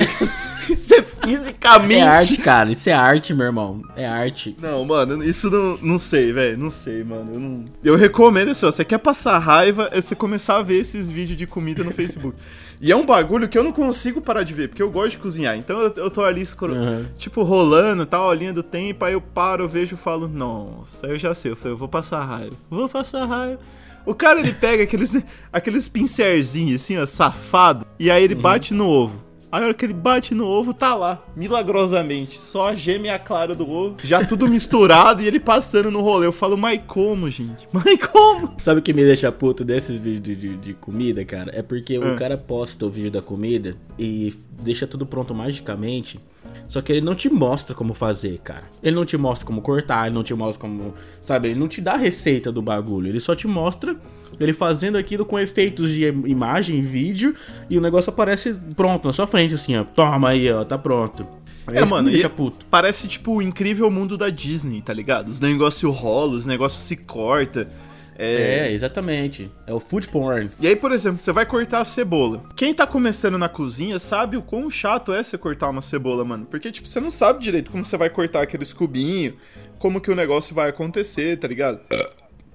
isso 0.69 0.93
é 0.93 1.01
fisicamente. 1.01 1.99
É 1.99 2.07
arte, 2.07 2.37
cara. 2.37 2.71
Isso 2.71 2.89
é 2.89 2.93
arte, 2.93 3.33
meu 3.33 3.45
irmão. 3.45 3.81
É 3.95 4.05
arte. 4.05 4.55
Não, 4.61 4.83
mano, 4.83 5.23
isso 5.23 5.49
não, 5.49 5.77
não 5.81 5.99
sei, 5.99 6.31
velho. 6.31 6.57
Não 6.57 6.69
sei, 6.69 7.03
mano. 7.03 7.31
Eu, 7.33 7.39
não... 7.39 7.65
eu 7.83 7.95
recomendo 7.95 8.51
assim, 8.51 8.65
ó. 8.65 8.71
Você 8.71 8.83
quer 8.83 8.97
passar 8.97 9.37
raiva, 9.39 9.89
é 9.91 10.01
você 10.01 10.15
começar 10.15 10.57
a 10.57 10.63
ver 10.63 10.79
esses 10.79 11.09
vídeos 11.09 11.37
de 11.37 11.47
comida 11.47 11.83
no 11.83 11.91
Facebook. 11.91 12.37
E 12.79 12.91
é 12.91 12.95
um 12.95 13.07
bagulho 13.07 13.49
que 13.49 13.57
eu 13.57 13.63
não 13.63 13.71
consigo 13.71 14.21
parar 14.21 14.43
de 14.43 14.53
ver, 14.53 14.67
porque 14.67 14.83
eu 14.83 14.91
gosto 14.91 15.11
de 15.13 15.17
cozinhar. 15.17 15.57
Então 15.57 15.79
eu, 15.79 15.91
eu 15.95 16.11
tô 16.11 16.23
ali, 16.23 16.41
escuro, 16.41 16.75
uhum. 16.75 17.07
tipo, 17.17 17.41
rolando, 17.41 18.05
tal, 18.05 18.29
a 18.29 18.35
linha 18.35 18.53
do 18.53 18.61
tempo. 18.61 19.03
Aí 19.03 19.13
eu 19.13 19.21
paro, 19.21 19.63
eu 19.63 19.67
vejo 19.67 19.95
e 19.95 19.97
falo, 19.97 20.27
nossa, 20.27 21.07
eu 21.07 21.17
já 21.17 21.33
sei. 21.33 21.53
Eu 21.53 21.55
falei, 21.55 21.73
eu 21.73 21.77
vou 21.77 21.87
passar 21.87 22.23
raiva. 22.23 22.55
Vou 22.69 22.87
passar 22.87 23.25
raiva. 23.25 23.59
O 24.05 24.13
cara, 24.13 24.39
ele 24.39 24.53
pega 24.53 24.83
aqueles, 24.83 25.19
aqueles 25.51 25.89
pincerzinhos 25.89 26.81
assim, 26.81 26.97
ó, 26.97 27.05
safado. 27.07 27.83
E 27.99 28.11
aí 28.11 28.23
ele 28.23 28.35
uhum. 28.35 28.41
bate 28.41 28.75
no 28.75 28.87
ovo. 28.87 29.26
Aí 29.49 29.61
a 29.61 29.65
hora 29.65 29.73
que 29.73 29.85
ele 29.85 29.93
bate 29.93 30.35
no 30.35 30.45
ovo, 30.45 30.73
tá 30.73 30.93
lá, 30.93 31.23
milagrosamente. 31.35 32.37
Só 32.37 32.69
a 32.69 32.75
gêmea 32.75 33.11
e 33.11 33.15
a 33.15 33.19
clara 33.19 33.55
do 33.55 33.69
ovo, 33.69 33.95
já 34.03 34.25
tudo 34.25 34.47
misturado 34.49 35.21
e 35.21 35.27
ele 35.27 35.39
passando 35.39 35.89
no 35.89 36.01
rolê. 36.01 36.27
Eu 36.27 36.33
falo, 36.33 36.57
mas 36.57 36.81
como, 36.85 37.29
gente? 37.29 37.67
Mas 37.71 37.99
como? 38.07 38.55
Sabe 38.59 38.79
o 38.79 38.83
que 38.83 38.93
me 38.93 39.03
deixa 39.03 39.31
puto 39.31 39.63
desses 39.63 39.97
vídeos 39.97 40.23
de, 40.23 40.35
de, 40.35 40.57
de 40.57 40.73
comida, 40.73 41.23
cara? 41.23 41.51
É 41.55 41.61
porque 41.61 41.95
é. 41.95 41.99
o 41.99 42.15
cara 42.15 42.37
posta 42.37 42.85
o 42.85 42.89
vídeo 42.89 43.11
da 43.11 43.21
comida 43.21 43.75
e 43.97 44.33
deixa 44.61 44.87
tudo 44.87 45.05
pronto 45.05 45.33
magicamente. 45.33 46.19
Só 46.67 46.81
que 46.81 46.91
ele 46.91 47.01
não 47.01 47.15
te 47.15 47.29
mostra 47.29 47.75
como 47.75 47.93
fazer, 47.93 48.39
cara. 48.43 48.63
Ele 48.83 48.95
não 48.95 49.05
te 49.05 49.17
mostra 49.17 49.45
como 49.45 49.61
cortar, 49.61 50.07
ele 50.07 50.15
não 50.15 50.23
te 50.23 50.33
mostra 50.33 50.61
como. 50.61 50.93
Sabe? 51.21 51.49
Ele 51.49 51.59
não 51.59 51.67
te 51.67 51.81
dá 51.81 51.93
a 51.93 51.97
receita 51.97 52.51
do 52.51 52.61
bagulho. 52.61 53.07
Ele 53.07 53.19
só 53.19 53.35
te 53.35 53.47
mostra 53.47 53.95
ele 54.39 54.53
fazendo 54.53 54.97
aquilo 54.97 55.25
com 55.25 55.39
efeitos 55.39 55.89
de 55.89 56.05
imagem, 56.05 56.81
vídeo, 56.81 57.33
e 57.69 57.77
o 57.77 57.81
negócio 57.81 58.09
aparece 58.09 58.55
pronto 58.75 59.07
na 59.07 59.13
sua 59.13 59.25
frente, 59.25 59.53
assim, 59.53 59.75
ó. 59.75 59.83
Toma 59.83 60.29
aí, 60.29 60.51
ó, 60.51 60.63
tá 60.63 60.77
pronto. 60.77 61.25
É, 61.67 61.79
é 61.79 61.85
mano, 61.85 62.09
deixa 62.09 62.29
puto. 62.29 62.65
parece 62.69 63.07
tipo 63.07 63.35
o 63.35 63.41
incrível 63.41 63.91
mundo 63.91 64.17
da 64.17 64.29
Disney, 64.29 64.81
tá 64.81 64.93
ligado? 64.93 65.29
Os 65.29 65.41
negócios 65.41 65.97
rolam, 65.97 66.37
os 66.37 66.45
negócios 66.45 66.83
se 66.83 66.95
corta. 66.95 67.69
É... 68.17 68.67
é... 68.67 68.71
exatamente. 68.71 69.51
É 69.65 69.73
o 69.73 69.79
food 69.79 70.07
porn. 70.07 70.49
E 70.59 70.67
aí, 70.67 70.75
por 70.75 70.91
exemplo, 70.91 71.19
você 71.19 71.31
vai 71.31 71.45
cortar 71.45 71.81
a 71.81 71.85
cebola. 71.85 72.43
Quem 72.55 72.73
tá 72.73 72.87
começando 72.87 73.37
na 73.37 73.47
cozinha 73.47 73.99
sabe 73.99 74.35
o 74.35 74.41
quão 74.41 74.69
chato 74.69 75.13
é 75.13 75.21
você 75.21 75.37
cortar 75.37 75.69
uma 75.69 75.81
cebola, 75.81 76.25
mano. 76.25 76.45
Porque, 76.45 76.71
tipo, 76.71 76.87
você 76.87 76.99
não 76.99 77.11
sabe 77.11 77.41
direito 77.41 77.71
como 77.71 77.85
você 77.85 77.97
vai 77.97 78.09
cortar 78.09 78.41
aqueles 78.41 78.73
cubinhos, 78.73 79.35
como 79.77 80.01
que 80.01 80.11
o 80.11 80.15
negócio 80.15 80.55
vai 80.55 80.69
acontecer, 80.69 81.37
tá 81.37 81.47
ligado? 81.47 81.79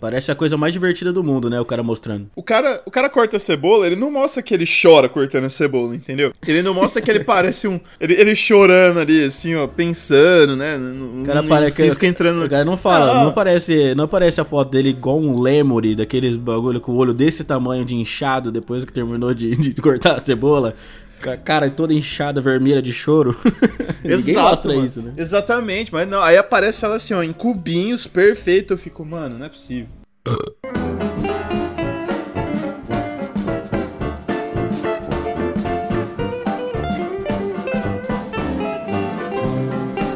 Parece 0.02 0.32
a 0.32 0.34
coisa 0.34 0.56
mais 0.56 0.72
divertida 0.72 1.12
do 1.12 1.22
mundo, 1.22 1.48
né? 1.48 1.60
O 1.60 1.64
cara 1.64 1.80
mostrando. 1.80 2.26
O 2.34 2.42
cara, 2.42 2.82
o 2.84 2.90
cara 2.90 3.08
corta 3.08 3.36
a 3.36 3.40
cebola, 3.40 3.86
ele 3.86 3.94
não 3.94 4.10
mostra 4.10 4.42
que 4.42 4.52
ele 4.52 4.64
chora 4.66 5.08
cortando 5.08 5.44
a 5.44 5.48
cebola, 5.48 5.94
entendeu? 5.94 6.32
Ele 6.44 6.60
não 6.60 6.74
mostra 6.74 7.00
que 7.00 7.08
ele 7.08 7.22
parece 7.24 7.68
um. 7.68 7.78
Ele, 8.00 8.14
ele 8.14 8.34
chorando 8.34 8.98
ali, 8.98 9.22
assim, 9.22 9.54
ó, 9.54 9.68
pensando, 9.68 10.56
né? 10.56 10.76
O 10.76 11.24
cara 11.24 11.44
parece 11.44 11.96
que. 11.96 12.04
entrando... 12.04 12.44
O 12.44 12.50
cara 12.50 12.64
não 12.64 12.76
fala, 12.76 13.12
ah, 13.12 13.22
não 13.22 13.28
aparece. 13.28 13.94
Não 13.94 14.06
aparece 14.06 14.40
a 14.40 14.44
foto 14.44 14.72
dele 14.72 14.88
igual 14.88 15.20
um 15.20 15.40
lemuri, 15.40 15.94
daqueles 15.94 16.36
bagulho 16.36 16.80
com 16.80 16.90
o 16.90 16.96
olho 16.96 17.14
desse 17.14 17.44
tamanho 17.44 17.84
de 17.84 17.94
inchado 17.94 18.50
depois 18.50 18.84
que 18.84 18.92
terminou 18.92 19.32
de, 19.32 19.54
de 19.54 19.80
cortar 19.80 20.16
a 20.16 20.20
cebola 20.20 20.74
cara 21.22 21.70
toda 21.70 21.94
inchada, 21.94 22.40
vermelha 22.40 22.82
de 22.82 22.92
choro. 22.92 23.36
Exato, 24.04 24.72
isso, 24.72 25.00
né? 25.00 25.12
Exatamente, 25.16 25.92
mas 25.92 26.08
não, 26.08 26.20
aí 26.20 26.36
aparece 26.36 26.84
ela 26.84 26.96
assim, 26.96 27.14
ó, 27.14 27.22
em 27.22 27.32
cubinhos, 27.32 28.06
perfeito. 28.06 28.72
Eu 28.72 28.78
fico, 28.78 29.04
mano, 29.04 29.38
não 29.38 29.46
é 29.46 29.48
possível. 29.48 29.88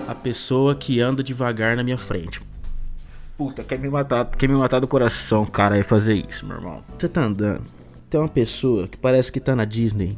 A 0.09 0.15
pessoa 0.15 0.75
que 0.75 1.01
anda 1.01 1.23
devagar 1.23 1.77
na 1.77 1.85
minha 1.85 1.99
frente. 1.99 2.43
Puta, 3.39 3.63
quer 3.63 3.79
me 3.79 3.89
matar, 3.89 4.25
quer 4.31 4.49
me 4.49 4.57
matar 4.57 4.81
do 4.81 4.89
coração, 4.89 5.45
cara, 5.45 5.79
é 5.79 5.83
fazer 5.83 6.15
isso, 6.29 6.45
meu 6.47 6.57
irmão. 6.57 6.83
Você 6.99 7.07
tá 7.07 7.23
andando, 7.23 7.63
tem 8.09 8.19
uma 8.19 8.29
pessoa 8.29 8.89
que 8.89 8.97
parece 8.97 9.31
que 9.31 9.39
tá 9.39 9.55
na 9.55 9.65
Disney 9.67 10.17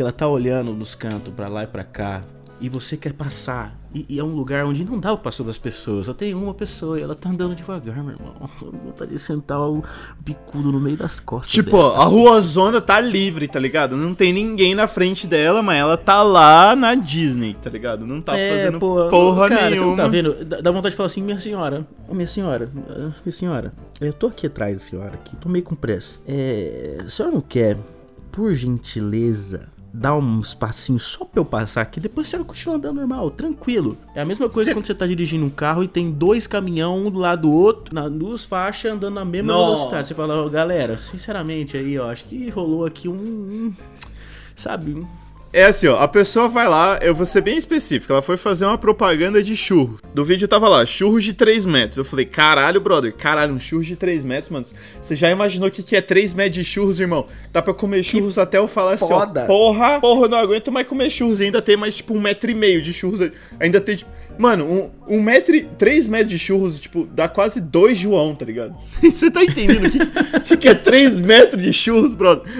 que 0.00 0.02
ela 0.02 0.12
tá 0.12 0.26
olhando 0.26 0.72
nos 0.72 0.94
cantos 0.94 1.30
pra 1.34 1.46
lá 1.46 1.64
e 1.64 1.66
pra 1.66 1.84
cá 1.84 2.22
e 2.58 2.70
você 2.70 2.96
quer 2.96 3.12
passar. 3.12 3.78
E, 3.94 4.06
e, 4.08 4.18
é 4.18 4.24
um 4.24 4.34
lugar 4.34 4.64
onde 4.64 4.82
não 4.82 4.98
dá 4.98 5.12
o 5.12 5.18
passo 5.18 5.44
das 5.44 5.58
pessoas. 5.58 6.06
Só 6.06 6.14
tem 6.14 6.32
uma 6.34 6.54
pessoa 6.54 6.98
e 6.98 7.02
ela 7.02 7.14
tá 7.14 7.28
andando 7.28 7.54
devagar, 7.54 8.02
meu 8.02 8.14
irmão. 8.14 8.34
Vontade 8.82 9.10
de 9.10 9.18
sentar 9.18 9.60
o 9.60 9.84
bicudo 10.18 10.72
no 10.72 10.80
meio 10.80 10.96
das 10.96 11.20
costas. 11.20 11.52
Tipo, 11.52 11.76
dela. 11.76 11.98
a 11.98 12.04
rua 12.04 12.40
zona 12.40 12.80
tá 12.80 12.98
livre, 12.98 13.46
tá 13.46 13.58
ligado? 13.58 13.94
Não 13.94 14.14
tem 14.14 14.32
ninguém 14.32 14.74
na 14.74 14.88
frente 14.88 15.26
dela, 15.26 15.62
mas 15.62 15.78
ela 15.78 15.98
tá 15.98 16.22
lá 16.22 16.74
na 16.74 16.94
Disney, 16.94 17.54
tá 17.60 17.68
ligado? 17.68 18.06
Não 18.06 18.22
tá 18.22 18.38
é, 18.38 18.56
fazendo 18.56 18.78
pô, 18.78 19.10
porra 19.10 19.50
cara, 19.50 19.68
nenhuma. 19.68 19.96
tá 19.98 20.08
vendo? 20.08 20.46
Dá 20.46 20.70
vontade 20.70 20.92
de 20.92 20.96
falar 20.96 21.08
assim, 21.08 21.22
minha 21.22 21.38
senhora, 21.38 21.86
minha 22.08 22.26
senhora, 22.26 22.70
minha 23.22 23.32
senhora, 23.32 23.74
eu 24.00 24.14
tô 24.14 24.28
aqui 24.28 24.46
atrás 24.46 24.76
da 24.76 24.78
senhora, 24.80 25.12
aqui, 25.12 25.36
tô 25.36 25.50
meio 25.50 25.64
com 25.64 25.74
pressa. 25.74 26.18
É, 26.26 27.00
a 27.04 27.08
senhora 27.10 27.34
não 27.34 27.42
quer, 27.42 27.76
por 28.32 28.54
gentileza, 28.54 29.68
dar 29.92 30.16
uns 30.16 30.54
passinhos 30.54 31.02
só 31.02 31.24
pra 31.24 31.40
eu 31.40 31.44
passar 31.44 31.82
aqui, 31.82 32.00
depois 32.00 32.28
você 32.28 32.38
continua 32.38 32.76
andando 32.76 32.96
normal, 32.96 33.30
tranquilo. 33.30 33.96
É 34.14 34.22
a 34.22 34.24
mesma 34.24 34.48
coisa 34.48 34.70
Cê... 34.70 34.74
quando 34.74 34.86
você 34.86 34.94
tá 34.94 35.06
dirigindo 35.06 35.44
um 35.44 35.50
carro 35.50 35.82
e 35.82 35.88
tem 35.88 36.10
dois 36.10 36.46
caminhão 36.46 36.98
um 36.98 37.10
do 37.10 37.18
lado 37.18 37.42
do 37.42 37.52
outro, 37.52 37.94
na 37.94 38.08
duas 38.08 38.44
faixas, 38.44 38.92
andando 38.92 39.14
na 39.14 39.24
mesma 39.24 39.52
velocidade. 39.52 40.08
Você 40.08 40.14
fala, 40.14 40.44
oh, 40.44 40.48
galera, 40.48 40.96
sinceramente 40.98 41.76
aí, 41.76 41.98
ó, 41.98 42.10
acho 42.10 42.24
que 42.24 42.48
rolou 42.50 42.84
aqui 42.84 43.08
um. 43.08 43.14
um 43.14 43.72
sabe, 44.54 45.06
é 45.52 45.64
assim, 45.64 45.88
ó, 45.88 45.96
a 45.96 46.06
pessoa 46.06 46.48
vai 46.48 46.68
lá, 46.68 46.98
eu 47.02 47.14
vou 47.14 47.26
ser 47.26 47.40
bem 47.40 47.58
específico, 47.58 48.12
ela 48.12 48.22
foi 48.22 48.36
fazer 48.36 48.64
uma 48.64 48.78
propaganda 48.78 49.42
de 49.42 49.56
churro. 49.56 49.98
Do 50.14 50.24
vídeo 50.24 50.46
tava 50.46 50.68
lá, 50.68 50.84
churros 50.86 51.24
de 51.24 51.32
3 51.32 51.66
metros. 51.66 51.98
Eu 51.98 52.04
falei, 52.04 52.24
caralho, 52.24 52.80
brother, 52.80 53.12
caralho, 53.12 53.54
um 53.54 53.60
churro 53.60 53.82
de 53.82 53.96
3 53.96 54.24
metros, 54.24 54.48
mano. 54.48 54.66
Você 55.00 55.16
já 55.16 55.30
imaginou 55.30 55.68
o 55.68 55.72
que, 55.72 55.82
que 55.82 55.96
é 55.96 56.00
3 56.00 56.34
metros 56.34 56.54
de 56.54 56.64
churros, 56.64 57.00
irmão? 57.00 57.26
Dá 57.52 57.60
pra 57.60 57.74
comer 57.74 58.02
churros 58.02 58.34
que 58.34 58.40
até 58.40 58.58
eu 58.58 58.68
falar 58.68 58.94
assim, 58.94 59.12
ó, 59.12 59.26
porra, 59.46 60.00
porra, 60.00 60.22
eu 60.26 60.28
não 60.28 60.38
aguento 60.38 60.70
mais 60.70 60.86
comer 60.86 61.10
churros. 61.10 61.40
E 61.40 61.44
ainda 61.44 61.60
tem 61.60 61.76
mais, 61.76 61.96
tipo, 61.96 62.14
um 62.14 62.20
metro 62.20 62.50
e 62.50 62.54
meio 62.54 62.80
de 62.80 62.92
churros. 62.92 63.20
Ainda 63.58 63.80
tem, 63.80 63.96
tipo, 63.96 64.10
Mano, 64.40 64.64
um, 64.64 65.16
um 65.16 65.22
metro, 65.22 65.54
três 65.76 66.08
metros 66.08 66.30
de 66.30 66.38
churros, 66.38 66.80
tipo, 66.80 67.06
dá 67.12 67.28
quase 67.28 67.60
dois 67.60 67.98
João, 67.98 68.34
tá 68.34 68.46
ligado? 68.46 68.74
Você 69.02 69.30
tá 69.30 69.44
entendendo 69.44 69.86
o 69.86 69.90
que, 69.90 69.98
que, 70.40 70.56
que 70.56 70.68
é 70.68 70.74
três 70.74 71.20
metros 71.20 71.62
de 71.62 71.74
churros, 71.74 72.14
brother? 72.14 72.50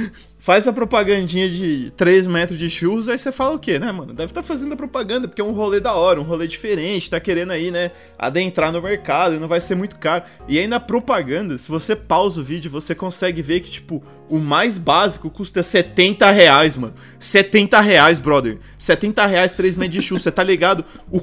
Faz 0.51 0.67
a 0.67 0.73
propagandinha 0.73 1.49
de 1.49 1.93
3 1.97 2.27
metros 2.27 2.59
de 2.59 2.69
churros, 2.69 3.09
aí 3.09 3.17
você 3.17 3.31
fala 3.31 3.55
o 3.55 3.59
quê, 3.61 3.79
né, 3.79 3.93
mano? 3.93 4.13
Deve 4.13 4.33
estar 4.33 4.43
tá 4.43 4.47
fazendo 4.49 4.73
a 4.73 4.77
propaganda, 4.77 5.29
porque 5.29 5.41
é 5.41 5.45
um 5.45 5.53
rolê 5.53 5.79
da 5.79 5.95
hora, 5.95 6.21
um 6.21 6.25
rolê 6.25 6.49
diferente, 6.49 7.09
tá 7.09 7.21
querendo 7.21 7.53
aí, 7.53 7.71
né, 7.71 7.93
adentrar 8.19 8.73
no 8.73 8.83
mercado 8.83 9.37
e 9.37 9.39
não 9.39 9.47
vai 9.47 9.61
ser 9.61 9.77
muito 9.77 9.95
caro. 9.95 10.25
E 10.49 10.59
aí 10.59 10.67
na 10.67 10.81
propaganda, 10.81 11.57
se 11.57 11.69
você 11.69 11.95
pausa 11.95 12.41
o 12.41 12.43
vídeo, 12.43 12.69
você 12.69 12.97
consegue 12.97 13.41
ver 13.43 13.61
que, 13.61 13.71
tipo, 13.71 14.03
o 14.29 14.41
mais 14.41 14.77
básico 14.77 15.31
custa 15.31 15.63
70 15.63 16.29
reais, 16.33 16.77
mano. 16.77 16.95
70 17.21 17.81
reais, 17.81 18.19
brother. 18.19 18.59
70 18.77 19.27
reais 19.27 19.53
3 19.53 19.77
metros 19.77 20.03
de 20.03 20.03
churros, 20.03 20.25
você 20.25 20.33
tá 20.33 20.43
ligado? 20.43 20.85
O, 21.13 21.21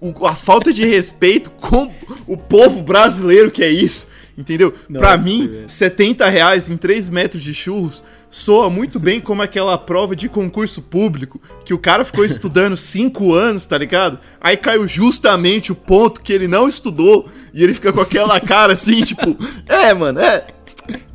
o, 0.00 0.24
a 0.24 0.36
falta 0.36 0.72
de 0.72 0.86
respeito 0.86 1.50
com 1.50 1.90
o 2.28 2.36
povo 2.36 2.80
brasileiro 2.80 3.50
que 3.50 3.64
é 3.64 3.70
isso. 3.70 4.06
Entendeu? 4.36 4.74
Pra 4.92 5.16
mim, 5.16 5.62
é. 5.64 5.68
70 5.68 6.28
reais 6.28 6.68
em 6.68 6.76
3 6.76 7.08
metros 7.08 7.42
de 7.42 7.54
churros 7.54 8.02
soa 8.30 8.68
muito 8.68 9.00
bem 9.00 9.18
como 9.18 9.40
aquela 9.40 9.78
prova 9.78 10.14
de 10.14 10.28
concurso 10.28 10.82
público 10.82 11.40
que 11.64 11.72
o 11.72 11.78
cara 11.78 12.04
ficou 12.04 12.22
estudando 12.26 12.76
5 12.76 13.32
anos, 13.32 13.66
tá 13.66 13.78
ligado? 13.78 14.18
Aí 14.38 14.56
caiu 14.56 14.86
justamente 14.86 15.72
o 15.72 15.74
ponto 15.74 16.20
que 16.20 16.32
ele 16.32 16.46
não 16.46 16.68
estudou 16.68 17.28
e 17.54 17.64
ele 17.64 17.72
fica 17.72 17.92
com 17.92 18.00
aquela 18.00 18.38
cara 18.38 18.74
assim, 18.74 19.00
tipo, 19.04 19.36
é, 19.66 19.94
mano, 19.94 20.20
é. 20.20 20.46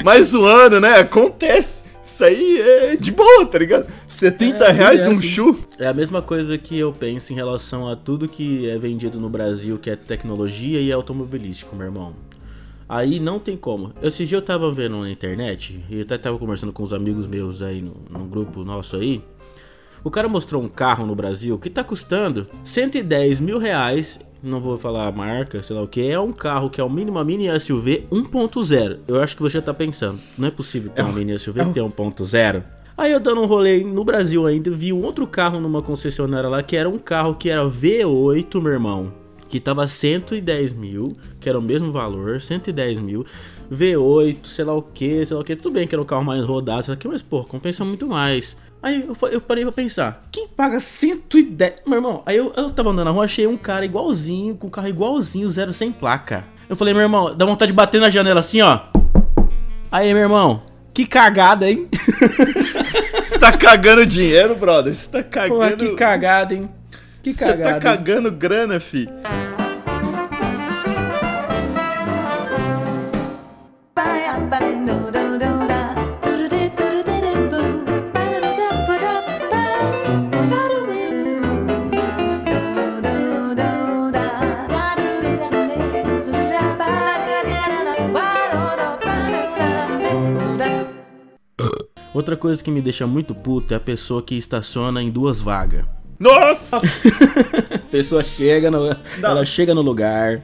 Mais 0.03 0.33
um 0.33 0.43
ano, 0.43 0.79
né? 0.79 0.99
Acontece. 0.99 1.83
Isso 2.03 2.25
aí 2.25 2.59
é 2.59 2.95
de 2.95 3.11
boa, 3.11 3.45
tá 3.45 3.59
ligado? 3.59 3.87
70 4.07 4.65
é, 4.65 4.71
reais 4.71 5.01
é 5.01 5.05
num 5.05 5.11
assim, 5.11 5.27
chu. 5.27 5.59
É 5.77 5.87
a 5.87 5.93
mesma 5.93 6.21
coisa 6.21 6.57
que 6.57 6.77
eu 6.77 6.91
penso 6.91 7.31
em 7.31 7.35
relação 7.35 7.87
a 7.87 7.95
tudo 7.95 8.27
que 8.27 8.67
é 8.67 8.77
vendido 8.79 9.19
no 9.19 9.29
Brasil, 9.29 9.77
que 9.77 9.89
é 9.89 9.95
tecnologia 9.95 10.81
e 10.81 10.91
automobilístico, 10.91 11.75
meu 11.75 11.85
irmão. 11.85 12.13
Aí 12.91 13.21
não 13.21 13.39
tem 13.39 13.55
como. 13.55 13.93
Esse 14.03 14.25
dia 14.25 14.37
eu 14.37 14.41
tava 14.41 14.69
vendo 14.69 14.99
na 14.99 15.09
internet, 15.09 15.81
e 15.89 15.95
eu 15.95 16.01
até 16.01 16.17
tava 16.17 16.37
conversando 16.37 16.73
com 16.73 16.83
os 16.83 16.91
amigos 16.91 17.25
meus 17.25 17.61
aí 17.61 17.81
no, 17.81 17.95
no 18.09 18.25
grupo 18.25 18.65
nosso 18.65 18.97
aí. 18.97 19.23
O 20.03 20.11
cara 20.11 20.27
mostrou 20.27 20.61
um 20.61 20.67
carro 20.67 21.05
no 21.05 21.15
Brasil 21.15 21.57
que 21.57 21.69
tá 21.69 21.85
custando 21.85 22.49
110 22.65 23.39
mil 23.39 23.59
reais. 23.59 24.19
Não 24.43 24.59
vou 24.59 24.77
falar 24.77 25.07
a 25.07 25.11
marca, 25.11 25.63
sei 25.63 25.73
lá 25.73 25.81
o 25.81 25.87
que. 25.87 26.05
É 26.05 26.19
um 26.19 26.33
carro 26.33 26.69
que 26.69 26.81
é 26.81 26.83
o 26.83 26.89
mínimo 26.89 27.17
uma 27.17 27.23
mini 27.23 27.47
SUV 27.57 28.07
1.0. 28.11 28.99
Eu 29.07 29.21
acho 29.21 29.37
que 29.37 29.41
você 29.41 29.61
tá 29.61 29.73
pensando, 29.73 30.19
não 30.37 30.49
é 30.49 30.51
possível 30.51 30.91
ter 30.91 31.01
é 31.01 31.05
uma 31.05 31.13
mini 31.13 31.39
SUV 31.39 31.61
é 31.61 31.63
tem 31.63 31.81
1.0. 31.81 32.61
Aí 32.97 33.13
eu 33.13 33.21
dando 33.21 33.39
um 33.39 33.45
rolê 33.45 33.85
no 33.85 34.03
Brasil 34.03 34.45
ainda, 34.45 34.69
vi 34.69 34.91
um 34.91 35.05
outro 35.05 35.25
carro 35.25 35.61
numa 35.61 35.81
concessionária 35.81 36.49
lá 36.49 36.61
que 36.61 36.75
era 36.75 36.89
um 36.89 36.99
carro 36.99 37.35
que 37.35 37.49
era 37.49 37.63
V8, 37.63 38.61
meu 38.61 38.73
irmão 38.73 39.20
que 39.51 39.59
tava 39.59 39.85
110 39.85 40.71
mil, 40.71 41.17
que 41.37 41.49
era 41.49 41.59
o 41.59 41.61
mesmo 41.61 41.91
valor, 41.91 42.41
110 42.41 42.99
mil, 42.99 43.25
V8, 43.69 44.45
sei 44.45 44.63
lá 44.63 44.73
o 44.73 44.81
que, 44.81 45.25
sei 45.25 45.35
lá 45.35 45.41
o 45.41 45.43
que, 45.43 45.57
tudo 45.57 45.73
bem 45.73 45.85
que 45.85 45.93
era 45.93 46.01
um 46.01 46.05
carro 46.05 46.23
mais 46.23 46.41
rodado, 46.45 46.83
sei 46.85 46.93
lá 46.93 46.95
o 46.95 46.97
que, 46.97 47.07
mas 47.09 47.21
pô, 47.21 47.43
compensa 47.43 47.83
muito 47.83 48.07
mais. 48.07 48.55
Aí 48.81 49.05
eu, 49.05 49.29
eu 49.29 49.41
parei 49.41 49.65
pra 49.65 49.73
pensar, 49.73 50.25
quem 50.31 50.47
paga 50.47 50.79
110? 50.79 51.81
Meu 51.85 51.97
irmão, 51.97 52.23
aí 52.25 52.37
eu, 52.37 52.53
eu 52.55 52.69
tava 52.69 52.91
andando 52.91 53.05
na 53.05 53.11
rua, 53.11 53.25
achei 53.25 53.45
um 53.45 53.57
cara 53.57 53.83
igualzinho, 53.83 54.55
com 54.55 54.67
um 54.67 54.69
carro 54.69 54.87
igualzinho, 54.87 55.49
zero 55.49 55.73
sem 55.73 55.91
placa. 55.91 56.45
Eu 56.69 56.77
falei, 56.77 56.93
meu 56.93 57.03
irmão, 57.03 57.35
dá 57.35 57.45
vontade 57.45 57.73
de 57.73 57.75
bater 57.75 57.99
na 57.99 58.09
janela 58.09 58.39
assim, 58.39 58.61
ó. 58.61 58.79
Aí, 59.91 60.13
meu 60.13 60.23
irmão, 60.23 60.63
que 60.93 61.05
cagada, 61.05 61.69
hein? 61.69 61.89
Você 63.21 63.37
tá 63.37 63.51
cagando 63.51 64.05
dinheiro, 64.05 64.55
brother? 64.55 64.95
Você 64.95 65.11
tá 65.11 65.21
cagando. 65.21 65.77
Pô, 65.77 65.77
que 65.77 65.95
cagada, 65.95 66.53
hein? 66.53 66.69
Que 67.23 67.33
Você 67.33 67.57
tá 67.57 67.79
cagando 67.79 68.31
grana, 68.31 68.79
fi. 68.79 69.07
Outra 92.13 92.35
coisa 92.35 92.63
que 92.63 92.69
me 92.69 92.81
deixa 92.81 93.07
muito 93.07 93.33
puto 93.33 93.73
é 93.73 93.77
a 93.77 93.79
pessoa 93.79 94.21
que 94.21 94.35
estaciona 94.35 95.01
em 95.01 95.09
duas 95.09 95.41
vagas. 95.41 95.85
Nossa! 96.21 96.77
a 96.77 97.79
pessoa 97.89 98.23
chega 98.23 98.69
no, 98.69 98.95
ela 99.23 99.43
chega 99.43 99.73
no 99.73 99.81
lugar, 99.81 100.43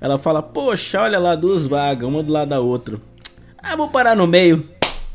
ela 0.00 0.18
fala, 0.18 0.42
poxa, 0.42 1.00
olha 1.02 1.20
lá, 1.20 1.36
duas 1.36 1.68
vagas, 1.68 2.08
uma 2.08 2.20
do 2.20 2.32
lado 2.32 2.48
da 2.48 2.58
outra. 2.58 2.98
Ah, 3.56 3.76
vou 3.76 3.86
parar 3.88 4.16
no 4.16 4.26
meio. 4.26 4.68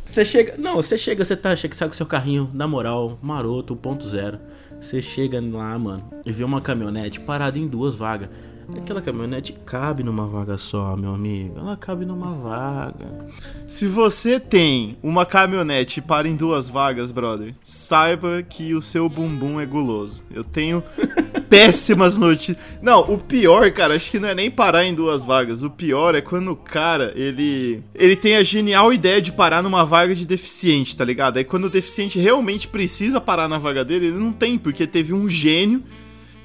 Você 0.05 0.23
chega. 0.23 0.55
Não, 0.57 0.77
você 0.77 0.97
chega, 0.97 1.25
você 1.25 1.35
tá, 1.35 1.53
chega, 1.53 1.75
sai 1.75 1.89
com 1.89 1.93
seu 1.93 2.05
carrinho, 2.05 2.49
na 2.53 2.65
moral, 2.65 3.19
maroto, 3.21 3.75
ponto 3.75 4.07
zero. 4.07 4.39
Você 4.79 5.01
chega 5.01 5.41
lá, 5.41 5.77
mano, 5.77 6.09
e 6.25 6.31
vê 6.31 6.45
uma 6.45 6.61
caminhonete 6.61 7.19
parada 7.19 7.59
em 7.59 7.67
duas 7.67 7.97
vagas. 7.97 8.29
Aquela 8.77 9.01
caminhonete 9.01 9.53
cabe 9.65 10.03
numa 10.03 10.27
vaga 10.27 10.57
só, 10.57 10.95
meu 10.95 11.13
amigo. 11.13 11.57
Ela 11.57 11.75
cabe 11.75 12.05
numa 12.05 12.31
vaga. 12.33 13.27
Se 13.67 13.87
você 13.87 14.39
tem 14.39 14.97
uma 15.01 15.25
caminhonete 15.25 16.01
para 16.01 16.27
em 16.27 16.35
duas 16.35 16.69
vagas, 16.69 17.11
brother, 17.11 17.55
saiba 17.63 18.43
que 18.43 18.73
o 18.73 18.81
seu 18.81 19.09
bumbum 19.09 19.59
é 19.59 19.65
guloso. 19.65 20.23
Eu 20.31 20.43
tenho 20.43 20.83
péssimas 21.49 22.17
notícias. 22.17 22.57
Não, 22.81 23.01
o 23.01 23.17
pior, 23.17 23.71
cara, 23.71 23.95
acho 23.95 24.11
que 24.11 24.19
não 24.19 24.29
é 24.29 24.35
nem 24.35 24.51
parar 24.51 24.85
em 24.85 24.93
duas 24.93 25.25
vagas. 25.25 25.63
O 25.63 25.69
pior 25.69 26.13
é 26.13 26.21
quando 26.21 26.51
o 26.51 26.55
cara, 26.55 27.11
ele 27.15 27.83
ele 27.95 28.15
tem 28.15 28.35
a 28.35 28.43
genial 28.43 28.93
ideia 28.93 29.21
de 29.21 29.31
parar 29.31 29.63
numa 29.63 29.83
vaga 29.83 30.13
de 30.13 30.25
deficiente, 30.25 30.95
tá 30.95 31.03
ligado? 31.03 31.37
Aí 31.37 31.43
quando 31.43 31.65
o 31.65 31.69
deficiente 31.69 32.19
realmente 32.19 32.67
precisa 32.67 33.19
parar 33.19 33.47
na 33.47 33.57
vaga 33.57 33.83
dele, 33.83 34.07
ele 34.07 34.17
não 34.17 34.31
tem, 34.31 34.57
porque 34.57 34.85
teve 34.85 35.13
um 35.13 35.27
gênio 35.27 35.83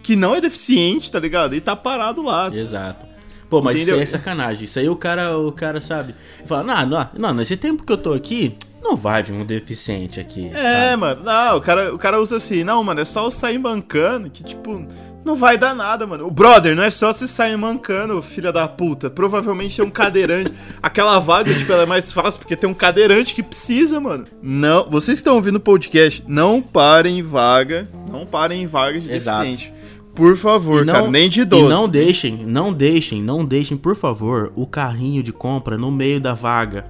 que 0.05 0.15
não 0.15 0.35
é 0.35 0.41
deficiente, 0.41 1.11
tá 1.11 1.19
ligado? 1.19 1.55
E 1.55 1.61
tá 1.61 1.75
parado 1.75 2.23
lá. 2.23 2.55
Exato. 2.55 3.07
Pô, 3.49 3.63
mas 3.63 3.77
Entendeu? 3.77 3.95
isso 3.95 4.01
aí 4.01 4.03
é 4.03 4.19
sacanagem. 4.19 4.65
Isso 4.65 4.79
aí 4.79 4.89
o 4.89 4.97
cara, 4.97 5.39
o 5.39 5.51
cara 5.51 5.81
sabe. 5.81 6.15
Fala, 6.47 6.63
não, 6.63 6.87
não, 6.87 7.09
não, 7.17 7.35
nesse 7.35 7.57
tempo 7.57 7.83
que 7.83 7.93
eu 7.93 7.97
tô 7.97 8.13
aqui, 8.13 8.57
não 8.83 8.97
vai 8.97 9.23
vir 9.23 9.33
um 9.33 9.45
deficiente 9.45 10.21
aqui. 10.21 10.51
É, 10.53 10.91
sabe? 10.91 10.97
mano. 10.97 11.23
Não, 11.25 11.57
o 11.57 11.61
cara, 11.61 11.95
o 11.95 11.99
cara 11.99 12.21
usa 12.21 12.37
assim, 12.37 12.63
não, 12.63 12.85
mano, 12.85 13.01
é 13.01 13.05
só 13.05 13.25
eu 13.25 13.31
sair 13.31 13.59
mancando, 13.59 14.29
que 14.29 14.45
tipo, 14.45 14.87
não 15.25 15.37
vai 15.37 15.57
dar 15.57 15.75
nada, 15.75 16.07
mano. 16.07 16.27
O 16.27 16.31
brother, 16.31 16.77
não 16.77 16.83
é 16.83 16.91
só 16.91 17.13
você 17.13 17.27
sair 17.27 17.57
mancando, 17.57 18.21
filha 18.23 18.53
da 18.53 18.69
puta. 18.69 19.09
Provavelmente 19.09 19.77
tem 19.77 19.85
um 19.85 19.91
cadeirante. 19.91 20.53
Aquela 20.83 21.19
vaga, 21.19 21.53
tipo, 21.55 21.73
ela 21.73 21.85
é 21.85 21.87
mais 21.87 22.13
fácil, 22.13 22.41
porque 22.41 22.57
tem 22.57 22.69
um 22.69 22.75
cadeirante 22.75 23.35
que 23.35 23.43
precisa, 23.43 23.99
mano. 23.99 24.27
Não, 24.43 24.89
vocês 24.91 25.17
estão 25.19 25.37
ouvindo 25.37 25.57
o 25.57 25.61
podcast, 25.61 26.23
não 26.29 26.61
parem 26.61 27.21
em 27.21 27.23
vaga. 27.23 27.89
Não 28.11 28.27
parem 28.27 28.63
em 28.63 28.67
vaga 28.67 29.01
de 29.01 29.11
Exato. 29.11 29.45
deficiente. 29.45 29.84
Por 30.15 30.37
favor, 30.37 30.85
não, 30.85 30.95
cara, 30.95 31.11
nem 31.11 31.29
de 31.29 31.41
idoso. 31.41 31.67
E 31.67 31.69
não 31.69 31.89
deixem, 31.89 32.47
não 32.47 32.73
deixem, 32.73 33.21
não 33.23 33.45
deixem, 33.45 33.77
por 33.77 33.97
favor, 33.97 34.53
o 34.55 34.67
carrinho 34.67 35.23
de 35.23 35.33
compra 35.33 35.77
no 35.77 35.91
meio 35.91 36.21
da 36.21 36.35
vaga. 36.35 36.87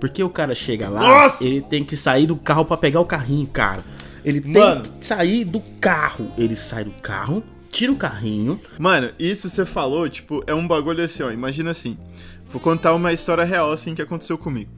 Porque 0.00 0.22
o 0.22 0.30
cara 0.30 0.54
chega 0.54 0.88
lá, 0.88 1.00
Nossa! 1.00 1.44
ele 1.44 1.60
tem 1.60 1.84
que 1.84 1.96
sair 1.96 2.26
do 2.26 2.34
carro 2.34 2.64
pra 2.64 2.76
pegar 2.76 3.00
o 3.00 3.04
carrinho, 3.04 3.46
cara. 3.46 3.84
Ele 4.24 4.40
Mano. 4.40 4.82
tem 4.82 4.92
que 4.98 5.06
sair 5.06 5.44
do 5.44 5.60
carro. 5.80 6.30
Ele 6.36 6.56
sai 6.56 6.84
do 6.84 6.90
carro, 6.90 7.42
tira 7.70 7.92
o 7.92 7.96
carrinho. 7.96 8.60
Mano, 8.78 9.10
isso 9.18 9.48
você 9.48 9.64
falou, 9.64 10.08
tipo, 10.08 10.42
é 10.46 10.54
um 10.54 10.66
bagulho 10.66 11.04
assim, 11.04 11.22
ó. 11.22 11.30
Imagina 11.30 11.70
assim. 11.70 11.96
Vou 12.50 12.60
contar 12.60 12.94
uma 12.94 13.12
história 13.12 13.44
real, 13.44 13.70
assim, 13.70 13.94
que 13.94 14.02
aconteceu 14.02 14.36
comigo. 14.36 14.70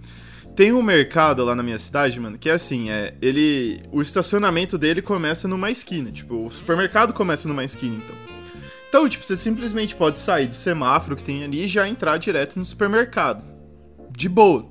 Tem 0.54 0.70
um 0.72 0.82
mercado 0.82 1.44
lá 1.44 1.54
na 1.54 1.62
minha 1.62 1.78
cidade, 1.78 2.20
mano, 2.20 2.38
que 2.38 2.50
é 2.50 2.52
assim, 2.52 2.90
é. 2.90 3.14
Ele. 3.22 3.80
O 3.90 4.02
estacionamento 4.02 4.76
dele 4.76 5.00
começa 5.00 5.48
numa 5.48 5.70
esquina. 5.70 6.12
Tipo, 6.12 6.46
o 6.46 6.50
supermercado 6.50 7.12
começa 7.14 7.48
numa 7.48 7.64
esquina, 7.64 7.96
então. 7.96 8.16
Então, 8.88 9.08
tipo, 9.08 9.24
você 9.24 9.34
simplesmente 9.34 9.96
pode 9.96 10.18
sair 10.18 10.46
do 10.46 10.54
semáforo 10.54 11.16
que 11.16 11.24
tem 11.24 11.42
ali 11.42 11.64
e 11.64 11.68
já 11.68 11.88
entrar 11.88 12.18
direto 12.18 12.58
no 12.58 12.64
supermercado. 12.64 13.42
De 14.10 14.28
boa. 14.28 14.66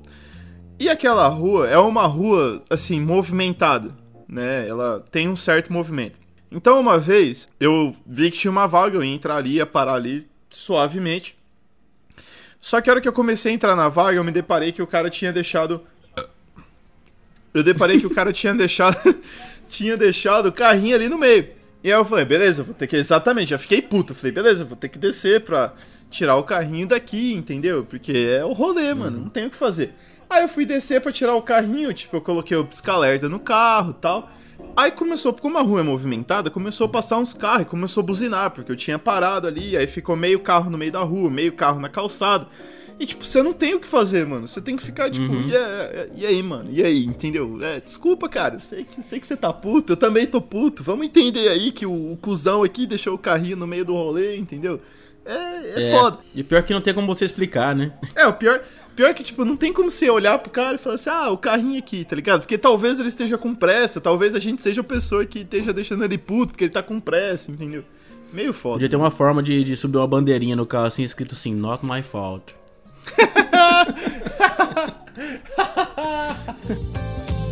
E 0.78 0.88
aquela 0.88 1.26
rua 1.26 1.68
é 1.68 1.76
uma 1.76 2.06
rua, 2.06 2.62
assim, 2.70 3.00
movimentada, 3.00 3.90
né? 4.28 4.68
Ela 4.68 5.04
tem 5.10 5.28
um 5.28 5.34
certo 5.34 5.72
movimento. 5.72 6.16
Então, 6.52 6.78
uma 6.78 6.98
vez, 6.98 7.48
eu 7.58 7.96
vi 8.06 8.30
que 8.30 8.38
tinha 8.38 8.50
uma 8.50 8.68
vaga, 8.68 8.96
eu 8.96 9.02
ia 9.02 9.12
entrar 9.12 9.36
ali, 9.36 9.54
ia 9.54 9.66
parar 9.66 9.94
ali 9.94 10.24
suavemente. 10.48 11.36
Só 12.62 12.80
que 12.80 12.88
a 12.88 12.92
hora 12.92 13.00
que 13.00 13.08
eu 13.08 13.12
comecei 13.12 13.50
a 13.50 13.54
entrar 13.56 13.74
na 13.74 13.88
vaga, 13.88 14.16
eu 14.16 14.22
me 14.22 14.30
deparei 14.30 14.70
que 14.70 14.80
o 14.80 14.86
cara 14.86 15.10
tinha 15.10 15.32
deixado. 15.32 15.84
Eu 17.52 17.64
deparei 17.64 17.98
que 17.98 18.06
o 18.06 18.14
cara 18.14 18.32
tinha 18.32 18.54
deixado. 18.54 18.96
tinha 19.68 19.96
deixado 19.96 20.46
o 20.46 20.52
carrinho 20.52 20.94
ali 20.94 21.08
no 21.08 21.18
meio. 21.18 21.48
E 21.82 21.92
aí 21.92 21.98
eu 21.98 22.04
falei, 22.04 22.24
beleza, 22.24 22.62
vou 22.62 22.72
ter 22.72 22.86
que. 22.86 22.94
Exatamente, 22.94 23.50
já 23.50 23.58
fiquei 23.58 23.82
puto. 23.82 24.14
Falei, 24.14 24.30
beleza, 24.30 24.64
vou 24.64 24.76
ter 24.76 24.88
que 24.88 24.96
descer 24.96 25.40
pra 25.40 25.74
tirar 26.08 26.36
o 26.36 26.44
carrinho 26.44 26.86
daqui, 26.86 27.34
entendeu? 27.34 27.84
Porque 27.84 28.12
é 28.12 28.44
o 28.44 28.52
rolê, 28.52 28.94
mano, 28.94 29.22
não 29.22 29.28
tem 29.28 29.46
o 29.46 29.50
que 29.50 29.56
fazer. 29.56 29.92
Aí 30.30 30.44
eu 30.44 30.48
fui 30.48 30.64
descer 30.64 31.00
pra 31.00 31.10
tirar 31.10 31.34
o 31.34 31.42
carrinho, 31.42 31.92
tipo, 31.92 32.16
eu 32.16 32.20
coloquei 32.20 32.56
o 32.56 32.64
pisca-alerta 32.64 33.28
no 33.28 33.40
carro 33.40 33.90
e 33.90 34.00
tal. 34.00 34.30
Aí 34.76 34.90
começou, 34.90 35.32
como 35.34 35.58
a 35.58 35.62
rua 35.62 35.80
é 35.80 35.82
movimentada, 35.82 36.50
começou 36.50 36.86
a 36.86 36.88
passar 36.88 37.18
uns 37.18 37.34
carros 37.34 37.62
e 37.62 37.66
começou 37.66 38.02
a 38.02 38.06
buzinar, 38.06 38.50
porque 38.50 38.72
eu 38.72 38.76
tinha 38.76 38.98
parado 38.98 39.46
ali, 39.46 39.76
aí 39.76 39.86
ficou 39.86 40.16
meio 40.16 40.40
carro 40.40 40.70
no 40.70 40.78
meio 40.78 40.90
da 40.90 41.00
rua, 41.02 41.28
meio 41.30 41.52
carro 41.52 41.78
na 41.78 41.88
calçada. 41.90 42.46
E, 42.98 43.06
tipo, 43.06 43.24
você 43.26 43.42
não 43.42 43.52
tem 43.52 43.74
o 43.74 43.80
que 43.80 43.86
fazer, 43.86 44.24
mano. 44.26 44.46
Você 44.46 44.60
tem 44.60 44.76
que 44.76 44.82
ficar, 44.82 45.10
tipo, 45.10 45.32
e, 45.34 45.54
é- 45.56 46.08
e 46.14 46.24
aí, 46.26 46.42
mano? 46.42 46.68
E 46.70 46.82
aí, 46.84 47.04
entendeu? 47.04 47.58
É, 47.60 47.80
desculpa, 47.80 48.28
cara. 48.28 48.54
Eu 48.56 48.60
sei 48.60 48.84
que, 48.84 49.02
sei 49.02 49.18
que 49.18 49.26
você 49.26 49.36
tá 49.36 49.52
puto, 49.52 49.92
eu 49.94 49.96
também 49.96 50.26
tô 50.26 50.40
puto. 50.40 50.82
Vamos 50.82 51.06
entender 51.06 51.48
aí 51.48 51.72
que 51.72 51.84
o, 51.84 52.12
o 52.12 52.16
cuzão 52.16 52.62
aqui 52.62 52.86
deixou 52.86 53.14
o 53.14 53.18
carrinho 53.18 53.56
no 53.56 53.66
meio 53.66 53.84
do 53.84 53.94
rolê, 53.94 54.36
entendeu? 54.36 54.80
É, 55.24 55.34
é, 55.92 55.96
foda. 55.98 56.18
E 56.34 56.42
pior 56.44 56.62
que 56.62 56.72
não 56.72 56.80
tem 56.80 56.92
como 56.94 57.06
você 57.06 57.24
explicar, 57.24 57.74
né? 57.74 57.92
É, 58.14 58.26
o 58.26 58.32
pior, 58.32 58.62
pior 58.94 59.14
que, 59.14 59.22
tipo, 59.22 59.44
não 59.44 59.56
tem 59.56 59.72
como 59.72 59.90
você 59.90 60.08
olhar 60.10 60.38
pro 60.38 60.50
cara 60.50 60.74
e 60.76 60.78
falar 60.78 60.94
assim, 60.96 61.10
ah, 61.10 61.30
o 61.30 61.38
carrinho 61.38 61.78
aqui, 61.78 62.04
tá 62.04 62.16
ligado? 62.16 62.40
Porque 62.40 62.58
talvez 62.58 62.98
ele 62.98 63.08
esteja 63.08 63.38
com 63.38 63.54
pressa, 63.54 64.00
talvez 64.00 64.34
a 64.34 64.38
gente 64.38 64.62
seja 64.62 64.80
a 64.80 64.84
pessoa 64.84 65.24
que 65.24 65.40
esteja 65.40 65.72
deixando 65.72 66.04
ele 66.04 66.18
puto 66.18 66.52
porque 66.52 66.64
ele 66.64 66.72
tá 66.72 66.82
com 66.82 67.00
pressa, 67.00 67.50
entendeu? 67.50 67.82
Meio 68.32 68.52
foda. 68.52 68.76
Podia 68.76 68.88
ter 68.88 68.96
uma 68.96 69.10
forma 69.10 69.42
de, 69.42 69.62
de 69.62 69.76
subir 69.76 69.98
uma 69.98 70.06
bandeirinha 70.06 70.56
no 70.56 70.64
carro 70.64 70.86
assim, 70.86 71.02
escrito 71.02 71.34
assim, 71.34 71.54
not 71.54 71.84
my 71.84 72.02
fault. 72.02 72.54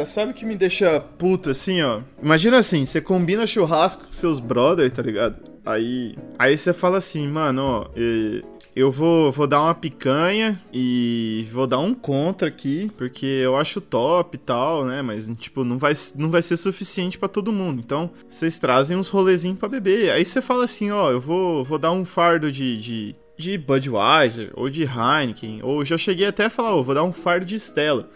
cara, 0.00 0.06
sabe 0.06 0.32
o 0.32 0.34
que 0.34 0.44
me 0.44 0.56
deixa 0.56 1.00
puto 1.00 1.50
assim, 1.50 1.82
ó? 1.82 2.00
Imagina 2.22 2.58
assim, 2.58 2.84
você 2.84 3.00
combina 3.00 3.46
churrasco 3.46 4.04
com 4.04 4.12
seus 4.12 4.40
brothers, 4.40 4.92
tá 4.92 5.02
ligado? 5.02 5.38
Aí, 5.64 6.14
aí 6.38 6.56
você 6.56 6.72
fala 6.72 6.98
assim, 6.98 7.26
mano, 7.28 7.62
ó, 7.62 7.90
eu 8.74 8.90
vou, 8.90 9.30
vou 9.30 9.46
dar 9.46 9.62
uma 9.62 9.74
picanha 9.74 10.60
e 10.72 11.46
vou 11.52 11.66
dar 11.66 11.78
um 11.78 11.92
contra 11.92 12.48
aqui, 12.48 12.90
porque 12.96 13.26
eu 13.26 13.56
acho 13.56 13.80
top 13.80 14.36
e 14.36 14.38
tal, 14.38 14.84
né? 14.84 15.02
Mas, 15.02 15.30
tipo, 15.38 15.64
não 15.64 15.78
vai, 15.78 15.92
não 16.16 16.30
vai 16.30 16.40
ser 16.40 16.56
suficiente 16.56 17.18
pra 17.18 17.28
todo 17.28 17.52
mundo. 17.52 17.82
Então, 17.84 18.10
vocês 18.28 18.58
trazem 18.58 18.96
uns 18.96 19.08
rolezinhos 19.08 19.58
pra 19.58 19.68
beber. 19.68 20.10
Aí 20.12 20.24
você 20.24 20.40
fala 20.40 20.64
assim, 20.64 20.90
ó, 20.90 21.10
eu 21.10 21.20
vou, 21.20 21.64
vou 21.64 21.78
dar 21.78 21.92
um 21.92 22.04
fardo 22.04 22.50
de, 22.50 22.80
de, 22.80 23.16
de 23.36 23.58
Budweiser 23.58 24.50
ou 24.54 24.70
de 24.70 24.84
Heineken. 24.84 25.60
Ou 25.62 25.84
já 25.84 25.98
cheguei 25.98 26.26
até 26.26 26.46
a 26.46 26.50
falar, 26.50 26.74
ó, 26.74 26.82
vou 26.82 26.94
dar 26.94 27.04
um 27.04 27.12
fardo 27.12 27.44
de 27.44 27.56
Stella. 27.56 28.08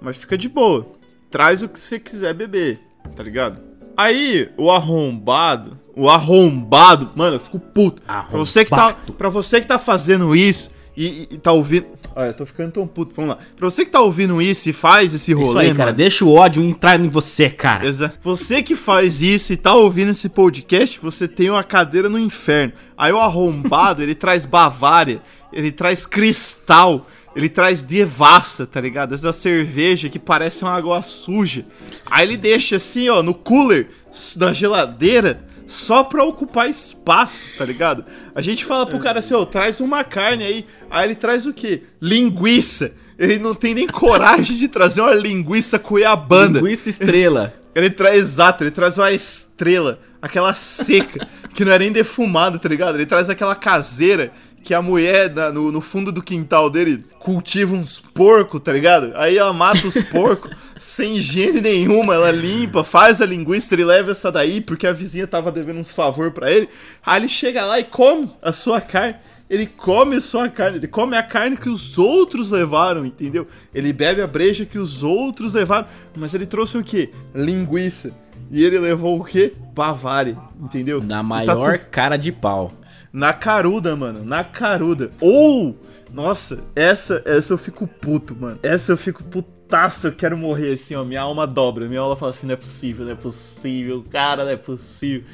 Mas 0.00 0.16
fica 0.16 0.38
de 0.38 0.48
boa. 0.48 0.97
Traz 1.30 1.62
o 1.62 1.68
que 1.68 1.78
você 1.78 1.98
quiser 1.98 2.34
beber, 2.34 2.80
tá 3.14 3.22
ligado? 3.22 3.60
Aí, 3.96 4.48
o 4.56 4.70
arrombado, 4.70 5.76
o 5.96 6.08
arrombado, 6.08 7.10
mano, 7.16 7.36
eu 7.36 7.40
fico 7.40 7.58
puto. 7.58 8.00
Pra 8.02 8.22
você 8.30 8.64
que 8.64 8.70
tá, 8.70 8.76
Arrombado. 8.76 9.12
pra 9.14 9.28
você 9.28 9.60
que 9.60 9.66
tá 9.66 9.78
fazendo 9.78 10.34
isso 10.36 10.70
e, 10.96 11.06
e- 11.06 11.28
e 11.32 11.38
tá 11.38 11.50
ouvindo. 11.52 11.86
Olha, 12.14 12.28
eu 12.28 12.34
tô 12.34 12.46
ficando 12.46 12.72
tão 12.72 12.86
puto, 12.86 13.12
vamos 13.14 13.30
lá. 13.30 13.38
Pra 13.56 13.68
você 13.68 13.84
que 13.84 13.90
tá 13.90 14.00
ouvindo 14.00 14.40
isso 14.40 14.68
e 14.70 14.72
faz 14.72 15.12
esse 15.14 15.32
rolê, 15.32 15.48
Isso 15.48 15.58
aí, 15.58 15.68
cara, 15.74 15.86
mano, 15.86 15.96
deixa 15.96 16.24
o 16.24 16.32
ódio 16.34 16.62
entrar 16.64 16.98
em 16.98 17.08
você, 17.08 17.50
cara. 17.50 17.86
Exa- 17.86 18.12
Você 18.22 18.62
que 18.62 18.74
faz 18.76 19.20
isso 19.20 19.52
e 19.52 19.56
tá 19.56 19.74
ouvindo 19.74 20.10
esse 20.12 20.28
podcast, 20.28 20.98
você 21.00 21.26
tem 21.28 21.50
uma 21.50 21.62
cadeira 21.64 22.08
no 22.08 22.18
inferno. 22.18 22.72
Aí 22.96 23.12
o 23.12 23.18
arrombado, 23.18 24.00
ele 24.02 24.14
traz 24.14 24.44
Bavária, 24.46 25.20
ele 25.52 25.70
traz 25.72 26.06
Cristal, 26.06 27.06
ele 27.38 27.48
traz 27.48 27.84
Devassa, 27.84 28.66
tá 28.66 28.80
ligado? 28.80 29.14
Essa 29.14 29.32
cerveja 29.32 30.08
que 30.08 30.18
parece 30.18 30.64
uma 30.64 30.72
água 30.72 31.00
suja. 31.02 31.64
Aí 32.10 32.26
ele 32.26 32.36
deixa 32.36 32.74
assim, 32.74 33.08
ó, 33.08 33.22
no 33.22 33.32
cooler, 33.32 33.90
na 34.36 34.52
geladeira, 34.52 35.44
só 35.64 36.02
pra 36.02 36.24
ocupar 36.24 36.68
espaço, 36.68 37.44
tá 37.56 37.64
ligado? 37.64 38.04
A 38.34 38.42
gente 38.42 38.64
fala 38.64 38.84
pro 38.86 38.98
cara 38.98 39.20
assim, 39.20 39.34
ó, 39.34 39.44
traz 39.44 39.78
uma 39.78 40.02
carne 40.02 40.42
aí. 40.42 40.66
Aí 40.90 41.06
ele 41.06 41.14
traz 41.14 41.46
o 41.46 41.52
quê? 41.52 41.84
Linguiça. 42.02 42.90
Ele 43.16 43.38
não 43.38 43.54
tem 43.54 43.72
nem 43.72 43.86
coragem 43.86 44.56
de 44.56 44.66
trazer 44.66 45.00
uma 45.00 45.14
linguiça 45.14 45.78
cuiabana. 45.78 46.58
Linguiça 46.58 46.90
estrela. 46.90 47.54
Ele 47.72 47.90
traz, 47.90 48.18
exato, 48.18 48.64
ele 48.64 48.72
traz 48.72 48.98
uma 48.98 49.12
estrela, 49.12 50.00
aquela 50.20 50.52
seca, 50.52 51.28
que 51.54 51.64
não 51.64 51.70
é 51.70 51.78
nem 51.78 51.92
defumada, 51.92 52.58
tá 52.58 52.68
ligado? 52.68 52.96
Ele 52.96 53.06
traz 53.06 53.30
aquela 53.30 53.54
caseira 53.54 54.32
que 54.62 54.74
a 54.74 54.82
mulher 54.82 55.32
no, 55.52 55.72
no 55.72 55.80
fundo 55.80 56.12
do 56.12 56.22
quintal 56.22 56.68
dele 56.68 57.02
cultiva 57.18 57.74
uns 57.74 57.98
porcos, 58.00 58.60
tá 58.60 58.72
ligado? 58.72 59.12
Aí 59.16 59.38
ela 59.38 59.52
mata 59.52 59.86
os 59.86 60.00
porcos 60.04 60.50
sem 60.78 61.16
higiene 61.16 61.60
nenhuma, 61.60 62.14
ela 62.14 62.30
limpa, 62.30 62.84
faz 62.84 63.22
a 63.22 63.26
linguiça, 63.26 63.74
ele 63.74 63.84
leva 63.84 64.10
essa 64.10 64.30
daí 64.30 64.60
porque 64.60 64.86
a 64.86 64.92
vizinha 64.92 65.26
tava 65.26 65.50
devendo 65.50 65.78
uns 65.80 65.92
favor 65.92 66.30
pra 66.32 66.50
ele. 66.52 66.68
Aí 67.04 67.20
ele 67.20 67.28
chega 67.28 67.64
lá 67.64 67.78
e 67.80 67.84
come 67.84 68.30
a 68.42 68.52
sua 68.52 68.80
carne. 68.80 69.16
Ele 69.50 69.64
come 69.64 70.16
a 70.16 70.20
sua 70.20 70.46
carne, 70.50 70.76
ele 70.76 70.86
come 70.86 71.16
a 71.16 71.22
carne 71.22 71.56
que 71.56 71.70
os 71.70 71.96
outros 71.96 72.50
levaram, 72.50 73.06
entendeu? 73.06 73.48
Ele 73.74 73.94
bebe 73.94 74.20
a 74.20 74.26
breja 74.26 74.66
que 74.66 74.78
os 74.78 75.02
outros 75.02 75.54
levaram, 75.54 75.86
mas 76.14 76.34
ele 76.34 76.44
trouxe 76.44 76.76
o 76.76 76.84
quê? 76.84 77.10
Linguiça. 77.34 78.10
E 78.50 78.62
ele 78.62 78.78
levou 78.78 79.18
o 79.18 79.24
quê? 79.24 79.54
Bavária, 79.74 80.36
entendeu? 80.60 81.02
Na 81.02 81.20
E 81.20 81.22
maior 81.22 81.72
tá 81.72 81.78
tu- 81.84 81.90
cara 81.90 82.16
de 82.18 82.30
pau. 82.30 82.72
Na 83.12 83.32
caruda, 83.32 83.96
mano, 83.96 84.24
na 84.24 84.44
caruda. 84.44 85.10
Ou, 85.20 85.78
nossa, 86.12 86.62
essa, 86.76 87.22
essa 87.24 87.52
eu 87.52 87.58
fico 87.58 87.86
puto, 87.86 88.36
mano. 88.36 88.58
Essa 88.62 88.92
eu 88.92 88.96
fico 88.96 89.22
putaço, 89.24 90.08
eu 90.08 90.12
quero 90.12 90.36
morrer 90.36 90.72
assim, 90.72 90.94
ó. 90.94 91.04
Minha 91.04 91.22
alma 91.22 91.46
dobra, 91.46 91.86
minha 91.86 92.00
alma 92.00 92.16
fala 92.16 92.32
assim: 92.32 92.46
não 92.46 92.54
é 92.54 92.56
possível, 92.56 93.04
não 93.04 93.12
é 93.12 93.16
possível, 93.16 94.04
cara, 94.10 94.44
não 94.44 94.50
é 94.52 94.56
possível. 94.56 95.24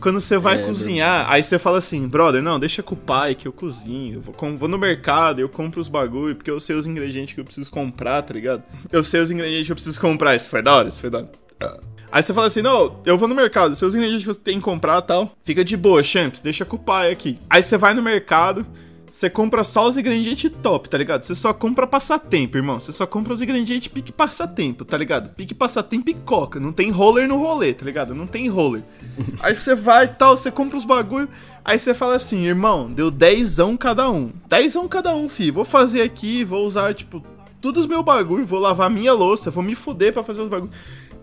Quando 0.00 0.18
você 0.18 0.38
vai 0.38 0.58
É, 0.58 0.62
cozinhar, 0.62 1.30
aí 1.30 1.42
você 1.42 1.58
fala 1.58 1.76
assim, 1.76 2.08
brother, 2.08 2.42
não, 2.42 2.58
deixa 2.58 2.82
com 2.82 2.94
o 2.94 2.98
pai 2.98 3.34
que 3.34 3.46
eu 3.46 3.52
cozinho. 3.52 4.14
Eu 4.14 4.20
vou, 4.22 4.32
com- 4.34 4.56
vou 4.56 4.66
no 4.66 4.78
mercado, 4.78 5.40
eu 5.40 5.48
compro 5.48 5.78
os 5.78 5.88
bagulho, 5.88 6.34
porque 6.34 6.50
eu 6.50 6.58
sei 6.58 6.74
os 6.74 6.86
ingredientes 6.86 7.34
que 7.34 7.40
eu 7.40 7.44
preciso 7.44 7.70
comprar, 7.70 8.22
tá 8.22 8.32
ligado? 8.32 8.62
Eu 8.90 9.04
sei 9.04 9.20
os 9.20 9.30
ingredientes 9.30 9.66
que 9.66 9.72
eu 9.72 9.76
preciso 9.76 10.00
comprar. 10.00 10.34
Isso 10.34 10.48
foi 10.48 10.62
da 10.62 10.74
hora, 10.74 10.88
isso 10.88 11.00
foi 11.02 11.10
da 11.10 11.18
hora. 11.18 11.30
Aí 12.12 12.22
você 12.22 12.34
fala 12.34 12.48
assim, 12.48 12.62
não, 12.62 12.96
eu 13.06 13.16
vou 13.16 13.28
no 13.28 13.34
mercado, 13.34 13.76
seus 13.76 13.94
ingredientes 13.94 14.26
que 14.26 14.34
você 14.34 14.40
tem 14.40 14.58
que 14.58 14.64
comprar 14.64 14.98
e 14.98 15.06
tal. 15.06 15.32
Fica 15.44 15.64
de 15.64 15.76
boa, 15.76 16.02
champs, 16.02 16.42
deixa 16.42 16.64
com 16.64 16.76
o 16.76 16.78
pai 16.78 17.12
aqui. 17.12 17.38
Aí 17.48 17.62
você 17.62 17.76
vai 17.78 17.94
no 17.94 18.02
mercado, 18.02 18.66
você 19.10 19.28
compra 19.28 19.64
só 19.64 19.88
os 19.88 19.98
ingredientes 19.98 20.50
top, 20.62 20.88
tá 20.88 20.96
ligado? 20.96 21.24
Você 21.24 21.34
só 21.34 21.52
compra 21.52 21.86
passatempo, 21.86 22.56
irmão. 22.56 22.78
Você 22.78 22.92
só 22.92 23.06
compra 23.06 23.32
os 23.32 23.42
ingredientes 23.42 23.88
pique 23.88 24.12
passatempo, 24.12 24.84
tá 24.84 24.96
ligado? 24.96 25.30
Pique 25.30 25.54
passatempo 25.54 26.10
e 26.10 26.14
coca. 26.14 26.60
Não 26.60 26.72
tem 26.72 26.90
roller 26.90 27.28
no 27.28 27.36
rolê, 27.36 27.74
tá 27.74 27.84
ligado? 27.84 28.14
Não 28.14 28.26
tem 28.26 28.48
roller. 28.48 28.82
Aí 29.42 29.54
você 29.54 29.74
vai 29.74 30.04
e 30.04 30.08
tal, 30.08 30.36
você 30.36 30.50
compra 30.50 30.78
os 30.78 30.84
bagulho. 30.84 31.28
Aí 31.64 31.78
você 31.78 31.92
fala 31.92 32.16
assim, 32.16 32.46
irmão, 32.46 32.90
deu 32.90 33.10
dezão 33.10 33.76
cada 33.76 34.08
um. 34.08 34.32
Dezão 34.48 34.88
cada 34.88 35.14
um, 35.14 35.28
fi. 35.28 35.50
Vou 35.50 35.64
fazer 35.64 36.02
aqui, 36.02 36.44
vou 36.44 36.66
usar, 36.66 36.94
tipo, 36.94 37.24
todos 37.60 37.84
os 37.84 37.88
meus 37.88 38.04
bagulho, 38.04 38.46
vou 38.46 38.58
lavar 38.58 38.88
minha 38.88 39.12
louça, 39.12 39.50
vou 39.50 39.62
me 39.62 39.74
fuder 39.74 40.12
pra 40.12 40.24
fazer 40.24 40.40
os 40.40 40.48
bagulho. 40.48 40.72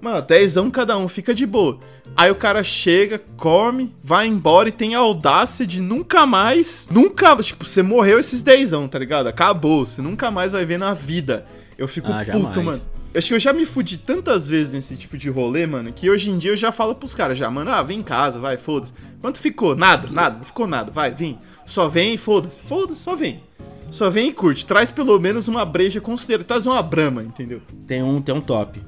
Mano, 0.01 0.21
dezão 0.21 0.69
cada 0.69 0.97
um, 0.97 1.07
fica 1.07 1.33
de 1.33 1.45
boa. 1.45 1.79
Aí 2.15 2.29
o 2.31 2.35
cara 2.35 2.63
chega, 2.63 3.21
come, 3.35 3.93
vai 4.03 4.27
embora 4.27 4.69
e 4.69 4.71
tem 4.71 4.95
a 4.95 4.99
audácia 4.99 5.65
de 5.65 5.81
nunca 5.81 6.25
mais. 6.25 6.87
Nunca. 6.91 7.35
Tipo, 7.37 7.65
você 7.65 7.81
morreu 7.81 8.19
esses 8.19 8.41
dezão, 8.41 8.87
tá 8.87 8.97
ligado? 8.99 9.27
Acabou. 9.27 9.85
Você 9.85 10.01
nunca 10.01 10.29
mais 10.31 10.51
vai 10.51 10.65
ver 10.65 10.77
na 10.77 10.93
vida. 10.93 11.45
Eu 11.77 11.87
fico 11.87 12.11
Ah, 12.11 12.23
puto, 12.25 12.37
jamais. 12.39 12.65
mano. 12.65 12.81
Eu 13.13 13.19
acho 13.19 13.29
que 13.29 13.33
eu 13.33 13.39
já 13.39 13.53
me 13.53 13.65
fudi 13.65 13.97
tantas 13.97 14.47
vezes 14.47 14.73
nesse 14.73 14.95
tipo 14.95 15.17
de 15.17 15.29
rolê, 15.29 15.65
mano, 15.65 15.91
que 15.91 16.09
hoje 16.09 16.29
em 16.29 16.37
dia 16.37 16.51
eu 16.51 16.57
já 16.57 16.71
falo 16.71 16.93
pros 16.93 17.15
caras, 17.15 17.37
já, 17.37 17.49
mano, 17.49 17.71
ah, 17.71 17.81
vem 17.81 17.99
em 17.99 18.03
casa, 18.03 18.37
vai, 18.37 18.57
foda-se. 18.57 18.93
Quanto 19.19 19.39
ficou? 19.39 19.75
Nada, 19.75 20.07
nada, 20.11 20.37
não 20.37 20.45
ficou 20.45 20.67
nada, 20.67 20.91
vai, 20.91 21.09
vem. 21.09 21.39
Só 21.65 21.87
vem 21.87 22.13
e 22.13 22.17
foda-se, 22.17 22.61
foda-se, 22.61 23.01
só 23.01 23.15
vem. 23.15 23.41
Só 23.89 24.09
vem 24.09 24.27
e 24.29 24.33
curte. 24.33 24.65
Traz 24.65 24.91
pelo 24.91 25.17
menos 25.19 25.47
uma 25.47 25.63
breja 25.65 26.01
considerável. 26.01 26.45
Traz 26.45 26.67
uma 26.67 26.83
brama, 26.83 27.23
entendeu? 27.23 27.61
Tem 27.87 28.03
um, 28.03 28.21
tem 28.21 28.35
um 28.35 28.41
top. 28.41 28.81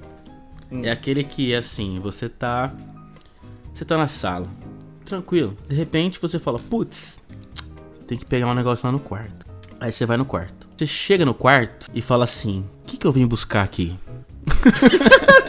Hum. 0.71 0.81
É 0.83 0.91
aquele 0.91 1.23
que 1.23 1.53
é 1.53 1.57
assim, 1.57 1.99
você 1.99 2.27
tá. 2.29 2.71
Você 3.73 3.85
tá 3.85 3.97
na 3.97 4.07
sala. 4.07 4.47
Tranquilo. 5.05 5.55
De 5.67 5.75
repente 5.75 6.19
você 6.21 6.37
fala, 6.37 6.59
putz, 6.59 7.17
tem 8.07 8.17
que 8.17 8.25
pegar 8.25 8.47
um 8.47 8.53
negócio 8.53 8.85
lá 8.85 8.91
no 8.91 8.99
quarto. 8.99 9.47
Aí 9.79 9.91
você 9.91 10.05
vai 10.05 10.17
no 10.17 10.25
quarto. 10.25 10.67
Você 10.77 10.85
chega 10.85 11.25
no 11.25 11.33
quarto 11.33 11.89
e 11.93 12.01
fala 12.01 12.23
assim: 12.25 12.65
O 12.83 12.85
que, 12.85 12.97
que 12.97 13.07
eu 13.07 13.11
vim 13.11 13.25
buscar 13.25 13.63
aqui? 13.63 13.97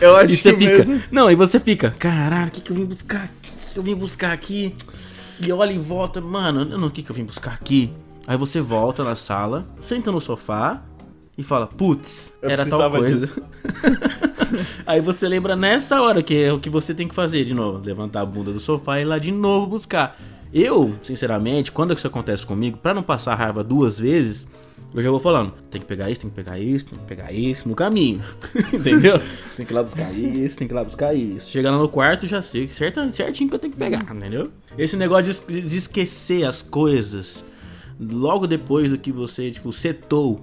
Eu 0.00 0.16
acho 0.16 0.34
E 0.34 0.36
você 0.36 0.52
que 0.52 0.58
fica. 0.58 0.76
mesmo. 0.78 1.02
Não, 1.12 1.30
e 1.30 1.34
você 1.36 1.60
fica, 1.60 1.90
caralho, 1.92 2.48
o 2.48 2.50
que, 2.50 2.60
que 2.60 2.70
eu 2.72 2.76
vim 2.76 2.84
buscar 2.84 3.22
aqui? 3.24 3.50
O 3.70 3.72
que 3.72 3.78
eu 3.78 3.82
vim 3.84 3.94
buscar 3.94 4.32
aqui? 4.32 4.74
E 5.40 5.52
olha 5.52 5.72
em 5.72 5.78
volta, 5.80 6.20
mano, 6.20 6.62
eu 6.62 6.78
não- 6.78 6.88
o 6.88 6.90
que, 6.90 7.02
que 7.02 7.10
eu 7.10 7.14
vim 7.14 7.24
buscar 7.24 7.52
aqui? 7.52 7.92
Aí 8.26 8.36
você 8.36 8.60
volta 8.60 9.04
na 9.04 9.14
sala, 9.16 9.64
senta 9.80 10.10
no 10.10 10.20
sofá 10.20 10.82
e 11.36 11.42
fala, 11.42 11.66
putz, 11.66 12.32
era 12.42 12.66
tal 12.66 12.90
coisa. 12.90 13.42
Aí 14.86 15.00
você 15.00 15.26
lembra 15.26 15.56
nessa 15.56 16.00
hora 16.02 16.22
que 16.22 16.34
é 16.34 16.52
o 16.52 16.60
que 16.60 16.68
você 16.68 16.94
tem 16.94 17.08
que 17.08 17.14
fazer 17.14 17.44
de 17.44 17.54
novo: 17.54 17.82
levantar 17.84 18.20
a 18.20 18.26
bunda 18.26 18.52
do 18.52 18.60
sofá 18.60 18.98
e 18.98 19.02
ir 19.02 19.04
lá 19.06 19.18
de 19.18 19.32
novo 19.32 19.66
buscar. 19.66 20.18
Eu, 20.52 20.94
sinceramente, 21.02 21.72
quando 21.72 21.94
isso 21.94 22.06
acontece 22.06 22.44
comigo, 22.44 22.76
pra 22.76 22.92
não 22.92 23.02
passar 23.02 23.34
raiva 23.34 23.64
duas 23.64 23.98
vezes, 23.98 24.46
eu 24.94 25.02
já 25.02 25.10
vou 25.10 25.18
falando: 25.18 25.54
tem 25.70 25.80
que 25.80 25.86
pegar 25.86 26.10
isso, 26.10 26.20
tem 26.20 26.28
que 26.28 26.36
pegar 26.36 26.58
isso, 26.58 26.86
tem 26.86 26.98
que 26.98 27.04
pegar 27.06 27.32
isso 27.32 27.66
no 27.66 27.74
caminho. 27.74 28.22
Entendeu? 28.72 29.18
Tem 29.56 29.64
que 29.64 29.72
ir 29.72 29.74
lá 29.74 29.82
buscar 29.82 30.12
isso, 30.12 30.56
tem 30.56 30.66
que 30.66 30.72
ir 30.72 30.76
lá 30.76 30.82
buscar 30.84 31.14
isso. 31.14 31.50
Chegar 31.50 31.70
lá 31.70 31.78
no 31.78 31.88
quarto, 31.88 32.26
já 32.26 32.40
sei 32.40 32.66
certo, 32.68 33.12
certinho 33.14 33.50
que 33.50 33.54
eu 33.54 33.58
tenho 33.58 33.72
que 33.72 33.78
pegar, 33.78 34.02
entendeu? 34.14 34.50
Esse 34.78 34.96
negócio 34.96 35.32
de 35.46 35.60
de 35.60 35.76
esquecer 35.76 36.44
as 36.44 36.62
coisas 36.62 37.44
logo 38.00 38.46
depois 38.46 38.90
do 38.90 38.96
que 38.96 39.12
você, 39.12 39.50
tipo, 39.50 39.70
setou 39.72 40.40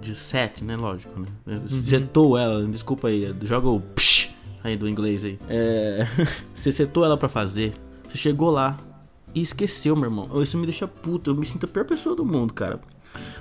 de 0.00 0.14
set, 0.16 0.64
né? 0.64 0.76
Lógico, 0.76 1.18
né? 1.20 1.60
Setou 1.66 2.36
ela, 2.38 2.64
desculpa 2.66 3.08
aí, 3.08 3.34
joga 3.42 3.68
o 3.68 3.80
psh 3.80 4.30
aí 4.64 4.76
do 4.76 4.88
inglês 4.88 5.24
aí. 5.24 5.38
É, 5.48 6.06
você 6.54 6.70
setou 6.72 7.04
ela 7.04 7.16
pra 7.16 7.28
fazer, 7.28 7.72
você 8.08 8.16
chegou 8.16 8.50
lá 8.50 8.78
e 9.34 9.40
esqueceu, 9.40 9.94
meu 9.94 10.04
irmão. 10.06 10.42
Isso 10.42 10.56
me 10.58 10.66
deixa 10.66 10.86
puto, 10.88 11.30
eu 11.30 11.34
me 11.34 11.46
sinto 11.46 11.64
a 11.64 11.68
pior 11.68 11.84
pessoa 11.84 12.14
do 12.16 12.24
mundo, 12.24 12.52
cara. 12.54 12.80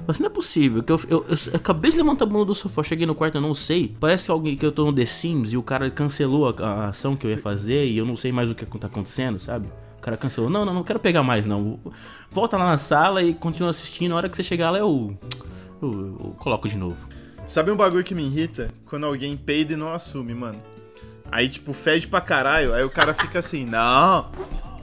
Mas 0.08 0.20
não 0.20 0.26
é 0.26 0.30
possível, 0.30 0.82
que 0.82 0.92
eu, 0.92 1.00
eu, 1.08 1.26
eu- 1.30 1.38
eu 1.52 1.56
acabei 1.56 1.92
de 1.92 1.98
levantar 1.98 2.26
a 2.26 2.28
bunda 2.28 2.46
do 2.46 2.56
sofá, 2.56 2.82
cheguei 2.84 3.06
no 3.06 3.14
quarto, 3.14 3.36
eu 3.36 3.42
não 3.42 3.54
sei. 3.54 3.96
Parece 4.00 4.26
que 4.26 4.32
alguém 4.32 4.56
que 4.58 4.66
eu 4.66 4.72
tô 4.72 4.84
no 4.86 4.92
The 4.94 5.06
Sims 5.06 5.54
e 5.54 5.58
o 5.58 5.62
cara 5.64 5.90
cancelou 5.92 6.48
a, 6.50 6.66
a 6.66 6.88
ação 6.90 7.16
que 7.16 7.26
eu 7.28 7.32
ia 7.32 7.38
fazer 7.38 7.86
e 7.86 7.98
eu 7.98 8.06
não 8.06 8.16
sei 8.18 8.32
mais 8.32 8.50
o 8.50 8.56
que 8.56 8.66
tá 8.66 8.88
acontecendo, 8.88 9.40
sabe? 9.40 9.68
O 9.98 10.02
cara 10.02 10.18
cancelou. 10.18 10.50
Não, 10.50 10.66
não, 10.66 10.74
não 10.74 10.84
quero 10.84 11.00
pegar 11.00 11.22
mais, 11.22 11.46
não. 11.46 11.80
Volta 12.32 12.58
lá 12.58 12.66
na 12.66 12.78
sala 12.80 13.22
e 13.22 13.34
continua 13.34 13.70
assistindo. 13.70 14.14
A 14.14 14.16
hora 14.16 14.30
que 14.30 14.36
você 14.36 14.42
chegar 14.44 14.72
lá, 14.72 14.80
eu, 14.80 15.16
eu, 15.82 16.18
eu 16.20 16.36
coloco 16.38 16.68
de 16.68 16.78
novo. 16.78 17.08
Sabe 17.48 17.72
um 17.72 17.76
bagulho 17.76 18.04
que 18.04 18.14
me 18.14 18.26
irrita? 18.26 18.70
Quando 18.86 19.06
alguém 19.06 19.36
peida 19.36 19.74
e 19.74 19.76
não 19.76 19.92
assume, 19.92 20.34
mano. 20.34 20.62
Aí, 21.32 21.50
tipo, 21.50 21.74
fede 21.74 22.08
pra 22.08 22.22
caralho. 22.22 22.74
Aí 22.74 22.84
o 22.84 22.90
cara 22.90 23.14
fica 23.14 23.40
assim, 23.40 23.66
não, 23.66 24.32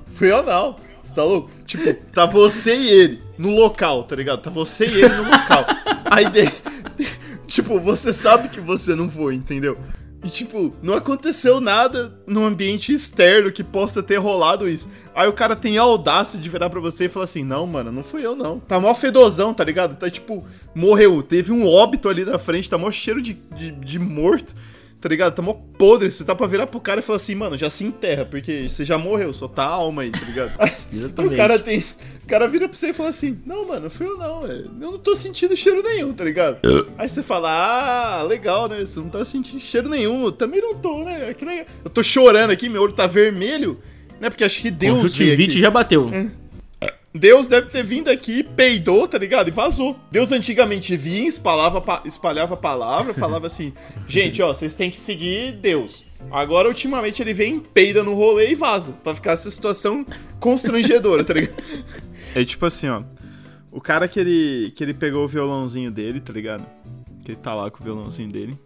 fui 0.06 0.30
eu 0.30 0.42
não. 0.42 0.76
Você 1.02 1.14
tá 1.14 1.22
louco? 1.22 1.50
Tipo, 1.64 1.94
tá 2.12 2.26
você 2.26 2.76
e 2.76 2.90
ele 2.90 3.22
no 3.38 3.54
local, 3.54 4.02
tá 4.04 4.16
ligado? 4.16 4.42
Tá 4.42 4.50
você 4.50 4.86
e 4.86 5.04
ele 5.04 5.14
no 5.14 5.22
local. 5.22 5.64
Aí, 6.10 6.28
de... 6.28 6.50
tipo, 7.46 7.78
você 7.78 8.12
sabe 8.12 8.48
que 8.48 8.60
você 8.60 8.96
não 8.96 9.08
foi, 9.08 9.36
entendeu? 9.36 9.78
E, 10.26 10.28
tipo, 10.28 10.74
não 10.82 10.94
aconteceu 10.94 11.60
nada 11.60 12.12
no 12.26 12.44
ambiente 12.44 12.92
externo 12.92 13.52
que 13.52 13.62
possa 13.62 14.02
ter 14.02 14.16
rolado 14.16 14.68
isso. 14.68 14.88
Aí 15.14 15.28
o 15.28 15.32
cara 15.32 15.54
tem 15.54 15.78
a 15.78 15.82
audácia 15.82 16.36
de 16.36 16.48
virar 16.48 16.68
pra 16.68 16.80
você 16.80 17.04
e 17.04 17.08
falar 17.08 17.26
assim: 17.26 17.44
Não, 17.44 17.64
mano, 17.64 17.92
não 17.92 18.02
fui 18.02 18.26
eu, 18.26 18.34
não. 18.34 18.58
Tá 18.58 18.80
mó 18.80 18.92
fedozão, 18.92 19.54
tá 19.54 19.62
ligado? 19.62 19.96
Tá 19.96 20.10
tipo, 20.10 20.44
morreu. 20.74 21.22
Teve 21.22 21.52
um 21.52 21.64
óbito 21.64 22.08
ali 22.08 22.24
na 22.24 22.40
frente, 22.40 22.68
tá 22.68 22.76
mó 22.76 22.90
cheiro 22.90 23.22
de, 23.22 23.34
de, 23.54 23.70
de 23.70 23.98
morto, 24.00 24.52
tá 25.00 25.08
ligado? 25.08 25.34
Tá 25.34 25.42
mó 25.42 25.52
podre. 25.52 26.10
Você 26.10 26.24
tá 26.24 26.34
pra 26.34 26.46
virar 26.46 26.66
pro 26.66 26.80
cara 26.80 27.00
e 27.00 27.02
falar 27.02 27.16
assim: 27.16 27.34
Mano, 27.34 27.56
já 27.56 27.70
se 27.70 27.84
enterra, 27.84 28.24
porque 28.24 28.68
você 28.68 28.84
já 28.84 28.98
morreu, 28.98 29.32
só 29.32 29.48
tá 29.48 29.64
a 29.64 29.68
alma 29.68 30.02
aí, 30.02 30.10
tá 30.10 30.20
ligado? 30.26 30.50
Exatamente. 30.92 31.34
o 31.34 31.36
cara 31.36 31.58
tem. 31.58 31.84
O 32.24 32.26
cara 32.26 32.48
vira 32.48 32.68
pra 32.68 32.76
você 32.76 32.88
e 32.88 32.92
fala 32.92 33.10
assim: 33.10 33.38
Não, 33.46 33.66
mano, 33.68 33.88
fui 33.88 34.06
eu 34.06 34.16
não, 34.16 34.42
velho. 34.42 34.70
Eu 34.80 34.92
não 34.92 34.98
tô 34.98 35.14
sentindo 35.14 35.56
cheiro 35.56 35.82
nenhum, 35.82 36.12
tá 36.12 36.24
ligado? 36.24 36.58
Aí 36.98 37.08
você 37.08 37.22
fala: 37.22 37.48
Ah, 37.50 38.22
legal, 38.22 38.68
né? 38.68 38.80
Você 38.80 38.98
não 38.98 39.08
tá 39.08 39.24
sentindo 39.24 39.60
cheiro 39.60 39.88
nenhum. 39.88 40.24
Eu 40.24 40.32
também 40.32 40.60
não 40.60 40.74
tô, 40.74 41.04
né? 41.04 41.32
Que 41.34 41.44
legal. 41.44 41.66
Eu 41.84 41.90
tô 41.90 42.02
chorando 42.02 42.50
aqui, 42.50 42.68
meu 42.68 42.82
olho 42.82 42.92
tá 42.92 43.06
vermelho, 43.06 43.78
né? 44.20 44.30
Porque 44.30 44.44
acho 44.44 44.60
que 44.60 44.70
Deus. 44.70 45.00
Conjuntivite 45.00 45.60
já 45.60 45.70
bateu. 45.70 46.10
Deus 47.16 47.46
deve 47.48 47.68
ter 47.68 47.82
vindo 47.84 48.08
aqui, 48.08 48.42
peidou, 48.42 49.06
tá 49.08 49.18
ligado? 49.18 49.48
E 49.48 49.50
vazou. 49.50 49.96
Deus 50.10 50.32
antigamente 50.32 50.96
vinha, 50.96 51.28
espalhava, 51.28 51.80
pa- 51.80 52.02
espalhava 52.04 52.54
a 52.54 52.56
palavra, 52.56 53.14
falava 53.14 53.46
assim: 53.46 53.72
gente, 54.08 54.40
ó, 54.42 54.48
vocês 54.48 54.74
têm 54.74 54.90
que 54.90 54.98
seguir 54.98 55.52
Deus. 55.52 56.04
Agora, 56.30 56.66
ultimamente, 56.68 57.22
ele 57.22 57.34
vem, 57.34 57.60
peida 57.60 58.02
no 58.02 58.14
rolê 58.14 58.50
e 58.50 58.54
vaza. 58.54 58.92
Pra 59.04 59.14
ficar 59.14 59.32
essa 59.32 59.50
situação 59.50 60.04
constrangedora, 60.40 61.22
tá 61.24 61.34
ligado? 61.34 61.54
É 62.34 62.44
tipo 62.44 62.66
assim, 62.66 62.86
ó. 62.88 63.02
O 63.72 63.80
cara 63.80 64.06
que 64.08 64.20
ele, 64.20 64.70
que 64.76 64.84
ele 64.84 64.92
pegou 64.92 65.24
o 65.24 65.28
violãozinho 65.28 65.90
dele, 65.90 66.20
tá 66.20 66.32
ligado? 66.34 66.66
Que 67.24 67.32
ele 67.32 67.38
tá 67.40 67.54
lá 67.54 67.70
com 67.70 67.80
o 67.80 67.84
violãozinho 67.84 68.28
dele. 68.30 68.58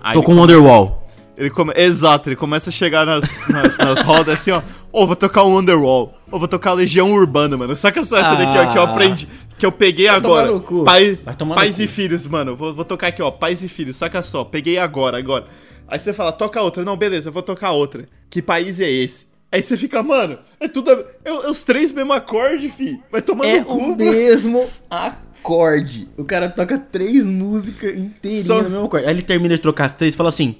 Aí 0.00 0.12
com 0.14 0.20
o 0.20 0.22
começa- 0.24 0.40
Wonderwall. 0.42 1.07
Ele 1.38 1.50
come... 1.50 1.72
Exato, 1.76 2.28
ele 2.28 2.36
começa 2.36 2.68
a 2.68 2.72
chegar 2.72 3.06
nas, 3.06 3.48
nas, 3.48 3.78
nas 3.78 4.00
rodas 4.02 4.34
assim, 4.40 4.50
ó. 4.50 4.60
Ô, 4.92 5.06
vou 5.06 5.16
tocar 5.16 5.42
o 5.44 5.50
Wonderwall. 5.54 6.14
Ô, 6.30 6.38
vou 6.38 6.48
tocar 6.48 6.72
Legião 6.72 7.12
Urbana, 7.12 7.56
mano. 7.56 7.74
Saca 7.76 8.02
só 8.04 8.16
essa 8.18 8.34
daqui, 8.34 8.58
ó, 8.58 8.72
que 8.72 8.78
eu 8.78 8.82
Ah. 8.82 8.90
aprendi. 8.90 9.28
Que 9.58 9.64
eu 9.66 9.72
peguei 9.72 10.06
Vai 10.08 10.20
tomar 10.20 10.34
agora. 10.40 10.52
no 10.52 10.60
cu. 10.60 10.84
Pai, 10.84 11.18
pais 11.54 11.78
e 11.80 11.86
filhos, 11.88 12.26
mano. 12.26 12.54
Vou, 12.54 12.72
vou 12.74 12.84
tocar 12.84 13.08
aqui, 13.08 13.20
ó. 13.22 13.30
Pais 13.30 13.62
e 13.62 13.68
filhos, 13.68 13.96
saca 13.96 14.22
só. 14.22 14.44
Peguei 14.44 14.78
agora, 14.78 15.18
agora. 15.18 15.46
Aí 15.88 15.98
você 15.98 16.12
fala, 16.12 16.30
toca 16.32 16.60
outra. 16.62 16.84
Não, 16.84 16.96
beleza, 16.96 17.28
eu 17.28 17.32
vou 17.32 17.42
tocar 17.42 17.70
outra. 17.72 18.06
Que 18.30 18.40
país 18.42 18.78
é 18.80 18.90
esse? 18.90 19.26
Aí 19.50 19.62
você 19.62 19.76
fica, 19.76 20.02
mano, 20.02 20.38
é 20.60 20.68
tudo. 20.68 20.90
É, 20.90 21.04
é 21.24 21.32
os 21.50 21.64
três 21.64 21.90
mesmo 21.92 22.12
acorde, 22.12 22.68
fi. 22.68 23.00
Vai 23.10 23.22
tomar 23.22 23.46
É 23.46 23.60
no 23.60 23.64
cu, 23.64 23.74
o 23.78 23.80
mano. 23.82 23.96
mesmo 23.96 24.66
acorde. 24.90 26.08
O 26.16 26.24
cara 26.24 26.48
toca 26.48 26.78
três 26.78 27.24
músicas 27.24 27.96
inteirinhas 27.96 28.46
Só- 28.46 28.62
no 28.62 28.70
mesmo 28.70 28.84
acorde. 28.86 29.06
Aí 29.06 29.12
ele 29.14 29.22
termina 29.22 29.54
de 29.54 29.60
trocar 29.60 29.86
as 29.86 29.92
três 29.92 30.14
e 30.14 30.16
fala 30.16 30.28
assim: 30.28 30.56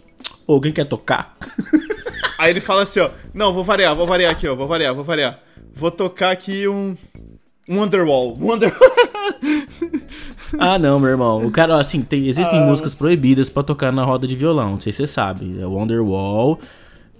Ô, 0.46 0.54
alguém 0.54 0.72
quer 0.72 0.84
tocar? 0.84 1.36
Aí 2.38 2.50
ele 2.50 2.60
fala 2.60 2.82
assim, 2.82 3.00
ó. 3.00 3.10
Não, 3.34 3.52
vou 3.52 3.64
variar, 3.64 3.94
vou 3.96 4.06
variar 4.06 4.32
aqui, 4.32 4.46
ó. 4.46 4.54
Vou 4.54 4.68
variar, 4.68 4.94
vou 4.94 5.04
variar. 5.04 5.40
Vou 5.74 5.90
tocar 5.90 6.30
aqui 6.30 6.66
um. 6.68 6.96
Um 7.68 7.78
Wonderwall. 7.80 8.34
Wonder... 8.40 8.74
ah, 10.58 10.78
não, 10.78 10.98
meu 10.98 11.10
irmão. 11.10 11.44
O 11.44 11.50
cara, 11.50 11.78
assim, 11.78 12.00
tem, 12.00 12.26
existem 12.28 12.60
Ah. 12.60 12.64
músicas 12.64 12.94
proibidas 12.94 13.50
pra 13.50 13.62
tocar 13.62 13.92
na 13.92 14.04
roda 14.04 14.26
de 14.26 14.34
violão. 14.34 14.72
Não 14.72 14.80
sei 14.80 14.92
se 14.92 14.98
você 14.98 15.06
sabe. 15.06 15.60
É 15.60 15.66
Wonderwall, 15.66 16.58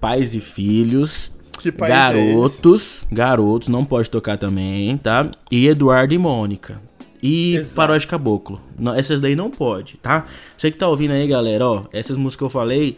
Pais 0.00 0.34
e 0.34 0.40
Filhos. 0.40 1.32
É 1.64 1.70
garotos, 1.70 3.04
garotos, 3.10 3.68
não 3.68 3.84
pode 3.84 4.08
tocar 4.08 4.38
também, 4.38 4.96
tá? 4.96 5.28
E 5.50 5.66
Eduardo 5.66 6.14
e 6.14 6.18
Mônica. 6.18 6.80
E 7.22 7.56
Exato. 7.56 7.76
Paródia 7.76 8.00
de 8.00 8.06
Caboclo. 8.06 8.60
Não, 8.78 8.94
essas 8.94 9.20
daí 9.20 9.34
não 9.34 9.50
pode, 9.50 9.96
tá? 9.96 10.26
Você 10.56 10.70
que 10.70 10.78
tá 10.78 10.88
ouvindo 10.88 11.12
aí, 11.12 11.26
galera, 11.26 11.66
ó, 11.66 11.84
essas 11.92 12.16
músicas 12.16 12.36
que 12.38 12.44
eu 12.44 12.50
falei, 12.50 12.96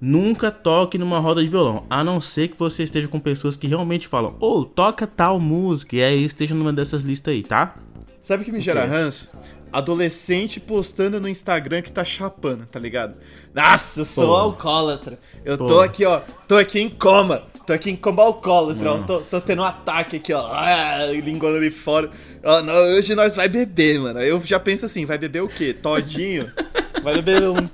nunca 0.00 0.50
toque 0.50 0.98
numa 0.98 1.18
roda 1.18 1.42
de 1.42 1.48
violão. 1.48 1.84
A 1.88 2.02
não 2.02 2.20
ser 2.20 2.48
que 2.48 2.58
você 2.58 2.82
esteja 2.82 3.08
com 3.08 3.20
pessoas 3.20 3.56
que 3.56 3.66
realmente 3.66 4.08
falam, 4.08 4.34
ô, 4.40 4.64
toca 4.64 5.06
tal 5.06 5.38
música, 5.38 5.96
e 5.96 6.02
aí 6.02 6.24
esteja 6.24 6.54
numa 6.54 6.72
dessas 6.72 7.02
listas 7.02 7.32
aí, 7.32 7.42
tá? 7.42 7.76
Sabe 8.20 8.42
o 8.42 8.44
que 8.44 8.52
me 8.52 8.60
gera 8.60 8.84
ranço? 8.84 9.30
Adolescente 9.72 10.60
postando 10.60 11.18
no 11.18 11.28
Instagram 11.28 11.80
que 11.80 11.90
tá 11.90 12.04
chapando, 12.04 12.66
tá 12.66 12.78
ligado? 12.78 13.14
Nossa, 13.54 14.00
eu 14.00 14.04
sou 14.04 14.26
Pô. 14.26 14.34
alcoólatra. 14.34 15.18
Eu 15.44 15.56
Pô. 15.56 15.66
tô 15.66 15.80
aqui, 15.80 16.04
ó. 16.04 16.20
Tô 16.46 16.56
aqui 16.56 16.78
em 16.78 16.90
coma. 16.90 17.44
Tô 17.66 17.72
aqui 17.72 17.90
em 17.90 17.96
coma 17.96 18.22
alcoólatra, 18.22 18.92
ó. 18.92 18.98
Tô, 18.98 19.20
tô 19.20 19.40
tendo 19.40 19.62
um 19.62 19.64
ataque 19.64 20.16
aqui, 20.16 20.32
ó. 20.32 20.46
Ah, 20.52 21.06
linguando 21.06 21.56
ali 21.56 21.70
fora. 21.70 22.10
Ó, 22.42 22.62
não, 22.62 22.74
hoje 22.96 23.14
nós 23.14 23.36
vai 23.36 23.48
beber, 23.48 24.00
mano. 24.00 24.18
Aí 24.18 24.28
Eu 24.28 24.42
já 24.44 24.58
penso 24.58 24.86
assim, 24.86 25.06
vai 25.06 25.16
beber 25.18 25.42
o 25.42 25.48
quê? 25.48 25.72
Todinho? 25.72 26.50
Vai 27.02 27.20
beber 27.20 27.48
um... 27.48 27.68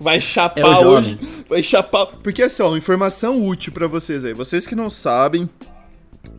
Vai 0.00 0.16
É 0.16 0.20
chapar 0.20 0.80
o 0.80 0.88
hoje. 0.88 1.18
Vai 1.48 1.62
chapar... 1.62 2.06
Porque 2.06 2.42
assim, 2.42 2.62
ó, 2.62 2.76
informação 2.76 3.46
útil 3.46 3.72
pra 3.72 3.86
vocês 3.86 4.24
aí. 4.24 4.32
Vocês 4.32 4.66
que 4.66 4.74
não 4.74 4.90
sabem, 4.90 5.48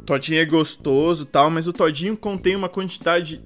Todinho 0.06 0.42
é 0.42 0.46
gostoso 0.46 1.24
e 1.24 1.26
tal, 1.26 1.50
mas 1.50 1.68
o 1.68 1.74
Todinho 1.74 2.18
contém 2.18 2.56
uma 2.56 2.68
quantidade 2.68 3.42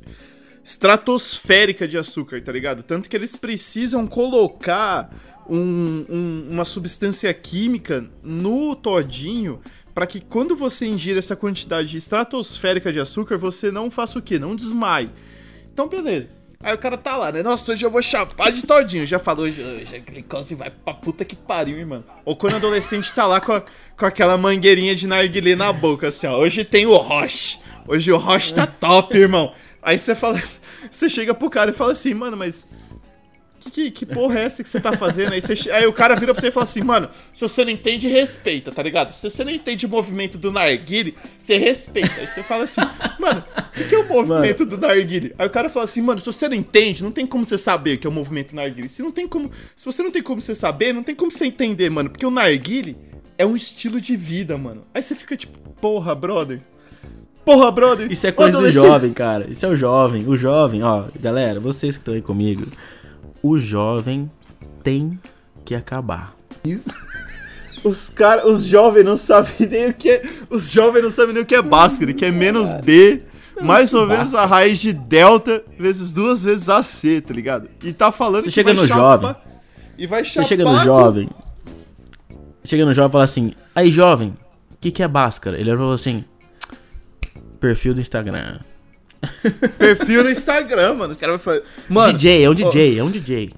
estratosférica 0.63 1.87
de 1.87 1.97
açúcar, 1.97 2.41
tá 2.41 2.51
ligado? 2.51 2.83
Tanto 2.83 3.09
que 3.09 3.15
eles 3.15 3.35
precisam 3.35 4.05
colocar 4.07 5.09
um, 5.49 6.05
um, 6.09 6.47
uma 6.51 6.65
substância 6.65 7.33
química 7.33 8.05
no 8.23 8.75
todinho 8.75 9.59
para 9.93 10.07
que 10.07 10.21
quando 10.21 10.55
você 10.55 10.85
ingira 10.85 11.19
essa 11.19 11.35
quantidade 11.35 11.97
estratosférica 11.97 12.93
de 12.93 12.99
açúcar, 12.99 13.37
você 13.37 13.71
não 13.71 13.91
faça 13.91 14.19
o 14.19 14.21
quê? 14.21 14.39
Não 14.39 14.55
desmaie. 14.55 15.09
Então, 15.73 15.87
beleza. 15.87 16.29
Aí 16.63 16.75
o 16.75 16.77
cara 16.77 16.95
tá 16.95 17.17
lá, 17.17 17.31
né? 17.31 17.41
Nossa, 17.41 17.71
hoje 17.71 17.83
eu 17.83 17.89
vou 17.89 18.01
chapar 18.03 18.51
de 18.51 18.61
todinho. 18.61 19.05
Já 19.05 19.17
falou, 19.17 19.45
hoje, 19.45 19.61
hoje 19.63 19.95
a 19.95 19.99
glicose 19.99 20.53
vai 20.53 20.69
pra 20.69 20.93
puta 20.93 21.25
que 21.25 21.35
pariu, 21.35 21.85
mano. 21.87 22.05
Ou 22.23 22.35
quando 22.35 22.53
o 22.53 22.57
adolescente 22.57 23.11
tá 23.13 23.25
lá 23.25 23.41
com, 23.41 23.53
a, 23.53 23.63
com 23.97 24.05
aquela 24.05 24.37
mangueirinha 24.37 24.95
de 24.95 25.07
narguilé 25.07 25.55
na 25.55 25.73
boca, 25.73 26.09
assim, 26.09 26.27
ó. 26.27 26.37
Hoje 26.37 26.63
tem 26.63 26.85
o 26.85 26.95
Roche. 26.95 27.57
Hoje 27.87 28.11
o 28.11 28.17
Roche 28.17 28.53
tá 28.53 28.67
top, 28.67 29.17
irmão. 29.17 29.53
Aí 29.81 29.97
você 29.97 30.15
fala, 30.15 30.41
você 30.89 31.09
chega 31.09 31.33
pro 31.33 31.49
cara 31.49 31.71
e 31.71 31.73
fala 31.73 31.93
assim, 31.93 32.13
mano, 32.13 32.37
mas 32.37 32.67
que, 33.61 33.69
que, 33.69 33.91
que, 33.91 34.05
porra 34.05 34.39
é 34.39 34.43
essa 34.43 34.63
que 34.63 34.69
você 34.69 34.79
tá 34.79 34.93
fazendo? 34.93 35.33
Aí, 35.33 35.41
você, 35.41 35.71
aí, 35.71 35.85
o 35.85 35.93
cara 35.93 36.15
vira 36.15 36.33
pra 36.33 36.41
você 36.41 36.47
e 36.47 36.51
fala 36.51 36.63
assim, 36.63 36.81
mano, 36.81 37.09
se 37.31 37.41
você 37.41 37.63
não 37.63 37.71
entende, 37.71 38.07
respeita, 38.07 38.71
tá 38.71 38.81
ligado? 38.81 39.13
Se 39.13 39.29
você 39.29 39.43
não 39.43 39.51
entende 39.51 39.85
o 39.85 39.89
movimento 39.89 40.37
do 40.37 40.51
narguile, 40.51 41.15
você 41.37 41.57
respeita. 41.57 42.19
Aí 42.19 42.25
você 42.25 42.41
fala 42.41 42.63
assim, 42.63 42.81
mano, 43.19 43.43
o 43.55 43.71
que, 43.71 43.83
que, 43.83 43.95
é 43.95 43.99
o 43.99 44.07
movimento 44.07 44.65
mano. 44.65 44.77
do 44.77 44.77
narguile? 44.77 45.35
Aí 45.37 45.45
o 45.45 45.49
cara 45.49 45.69
fala 45.69 45.85
assim, 45.85 46.01
mano, 46.01 46.19
se 46.19 46.25
você 46.25 46.49
não 46.49 46.55
entende, 46.55 47.03
não 47.03 47.11
tem 47.11 47.27
como 47.27 47.45
você 47.45 47.57
saber 47.57 47.95
o 47.95 47.99
que 47.99 48.07
é 48.07 48.09
o 48.09 48.13
movimento 48.13 48.49
do 48.49 48.55
narguile. 48.55 48.89
Se, 48.89 49.03
não 49.03 49.11
tem 49.11 49.27
como, 49.27 49.51
se 49.75 49.85
você 49.85 50.01
não 50.01 50.11
tem 50.11 50.23
como 50.23 50.41
você 50.41 50.55
saber, 50.55 50.93
não 50.93 51.03
tem 51.03 51.13
como 51.13 51.31
você 51.31 51.45
entender, 51.45 51.89
mano. 51.91 52.09
Porque 52.09 52.25
o 52.25 52.31
narguile 52.31 52.97
é 53.37 53.45
um 53.45 53.55
estilo 53.55 54.01
de 54.01 54.15
vida, 54.15 54.57
mano. 54.57 54.85
Aí 54.93 55.03
você 55.03 55.13
fica 55.13 55.37
tipo, 55.37 55.57
porra, 55.79 56.15
brother. 56.15 56.61
Porra, 57.51 57.71
brother. 57.71 58.11
Isso 58.11 58.25
é 58.25 58.31
coisa 58.31 58.57
do 58.57 58.71
jovem, 58.71 59.11
cara. 59.11 59.49
Isso 59.49 59.65
é 59.65 59.69
o 59.69 59.75
jovem. 59.75 60.27
O 60.27 60.37
jovem, 60.37 60.83
ó, 60.83 61.03
galera, 61.19 61.59
vocês 61.59 61.95
que 61.95 62.01
estão 62.01 62.13
aí 62.13 62.21
comigo 62.21 62.65
o 63.43 63.57
jovem 63.57 64.29
tem 64.83 65.19
que 65.65 65.75
acabar. 65.75 66.33
Isso. 66.63 66.89
Os 67.83 68.11
cara, 68.11 68.47
os 68.47 68.63
jovens 68.63 69.03
não 69.03 69.17
sabem 69.17 69.67
nem 69.67 69.89
o 69.89 69.93
que 69.95 70.07
é, 70.07 70.21
os 70.51 70.69
jovens 70.69 71.01
não 71.01 71.09
sabem 71.09 71.33
nem 71.33 71.41
o 71.41 71.45
que 71.47 71.55
é 71.55 71.61
Bhaskara, 71.63 72.13
que 72.13 72.23
é 72.23 72.29
menos 72.29 72.71
B, 72.73 73.23
mais 73.59 73.91
ou 73.95 74.05
menos 74.05 74.35
a 74.35 74.45
raiz 74.45 74.79
de 74.79 74.93
delta 74.93 75.63
vezes 75.79 76.11
duas 76.11 76.43
vezes 76.43 76.69
AC, 76.69 77.23
tá 77.27 77.33
ligado? 77.33 77.67
E 77.83 77.91
tá 77.91 78.11
falando 78.11 78.43
Você 78.43 78.49
que 78.49 78.53
chega 78.53 78.71
no 78.71 78.85
jovem. 78.85 79.35
E 79.97 80.05
vai 80.05 80.23
chapar 80.23 80.43
Você 80.43 80.49
chega 80.49 80.63
no 80.63 80.77
jovem. 80.83 81.27
Chega 82.63 82.85
no 82.85 82.93
jovem 82.93 83.09
e 83.09 83.11
fala 83.11 83.23
assim: 83.23 83.53
"Aí, 83.73 83.89
jovem, 83.89 84.37
o 84.69 84.75
que 84.79 84.91
que 84.91 85.01
é 85.01 85.07
Bhaskara?" 85.07 85.59
Ele 85.59 85.71
falou 85.71 85.93
assim: 85.93 86.23
"Perfil 87.61 87.93
do 87.93 88.01
Instagram." 88.01 88.59
Perfil 89.77 90.23
no 90.23 90.29
Instagram, 90.29 90.95
mano. 90.95 91.13
O 91.13 91.15
cara 91.15 91.33
vai 91.33 91.39
falar. 91.39 91.61
Mano, 91.87 92.13
DJ, 92.13 92.43
é 92.43 92.49
um 92.49 92.53
DJ, 92.55 92.99
ó, 92.99 93.03
é 93.03 93.03
um 93.05 93.11
DJ. 93.11 93.53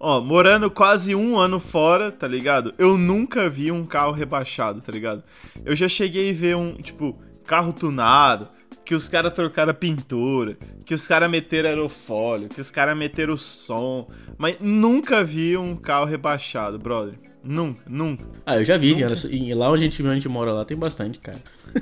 Ó, 0.00 0.20
morando 0.20 0.70
quase 0.70 1.14
um 1.14 1.36
ano 1.36 1.58
fora, 1.58 2.12
tá 2.12 2.28
ligado? 2.28 2.72
Eu 2.78 2.96
nunca 2.96 3.50
vi 3.50 3.72
um 3.72 3.84
carro 3.84 4.12
rebaixado, 4.12 4.80
tá 4.80 4.92
ligado? 4.92 5.24
Eu 5.64 5.74
já 5.74 5.88
cheguei 5.88 6.30
a 6.30 6.34
ver 6.34 6.56
um, 6.56 6.74
tipo, 6.76 7.20
carro 7.44 7.72
tunado, 7.72 8.48
que 8.84 8.94
os 8.94 9.08
caras 9.08 9.34
trocaram 9.34 9.72
a 9.72 9.74
pintura, 9.74 10.56
que 10.86 10.94
os 10.94 11.06
caras 11.06 11.28
meteram 11.28 11.70
aerofólio, 11.70 12.48
que 12.48 12.60
os 12.60 12.70
caras 12.70 12.96
meteram 12.96 13.34
o 13.34 13.38
som, 13.38 14.08
mas 14.38 14.56
nunca 14.60 15.24
vi 15.24 15.56
um 15.56 15.74
carro 15.74 16.06
rebaixado, 16.06 16.78
brother. 16.78 17.14
Nunca, 17.48 17.80
nunca. 17.88 18.26
Ah, 18.44 18.58
eu 18.58 18.64
já 18.64 18.76
vi, 18.76 18.94
cara. 18.94 19.14
E 19.30 19.54
lá 19.54 19.70
onde 19.70 19.80
a 19.80 19.84
gente, 19.84 20.02
onde 20.02 20.12
a 20.12 20.14
gente 20.16 20.28
mora 20.28 20.52
lá 20.52 20.66
tem 20.66 20.76
bastante, 20.76 21.18
cara. 21.18 21.38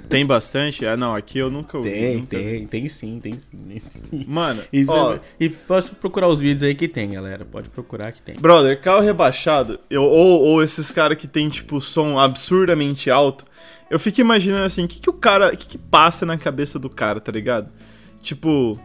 Tem 0.09 0.25
bastante? 0.25 0.87
Ah, 0.87 0.97
não, 0.97 1.13
aqui 1.13 1.41
eu 1.41 1.51
nunca 1.51 1.77
ouvi. 1.77 1.91
Tem, 1.91 2.17
nunca 2.19 2.29
tem, 2.29 2.61
vi. 2.61 2.67
tem 2.69 2.89
sim, 2.89 3.19
tem 3.19 3.33
sim. 3.33 3.51
Mano, 4.29 4.63
e, 4.73 4.87
ó, 4.87 5.19
e 5.41 5.49
posso 5.49 5.97
procurar 5.97 6.29
os 6.29 6.39
vídeos 6.39 6.63
aí 6.63 6.73
que 6.73 6.87
tem, 6.87 7.11
galera. 7.11 7.45
Pode 7.45 7.69
procurar 7.69 8.13
que 8.13 8.23
tem. 8.23 8.37
Brother, 8.37 8.81
carro 8.81 9.01
rebaixado, 9.01 9.81
eu, 9.91 10.05
ou, 10.05 10.41
ou 10.41 10.63
esses 10.63 10.93
caras 10.93 11.19
que 11.19 11.27
tem, 11.27 11.49
tipo, 11.49 11.81
som 11.81 12.17
absurdamente 12.17 13.11
alto, 13.11 13.45
eu 13.91 13.99
fico 13.99 14.21
imaginando 14.21 14.67
assim, 14.67 14.85
o 14.85 14.89
que, 14.89 15.01
que 15.01 15.11
o 15.11 15.15
cara. 15.15 15.49
O 15.49 15.57
que, 15.57 15.67
que 15.67 15.79
passa 15.79 16.25
na 16.25 16.39
cabeça 16.39 16.79
do 16.79 16.89
cara, 16.89 17.21
tá 17.21 17.33
ligado? 17.33 17.69
Tipo. 18.23 18.79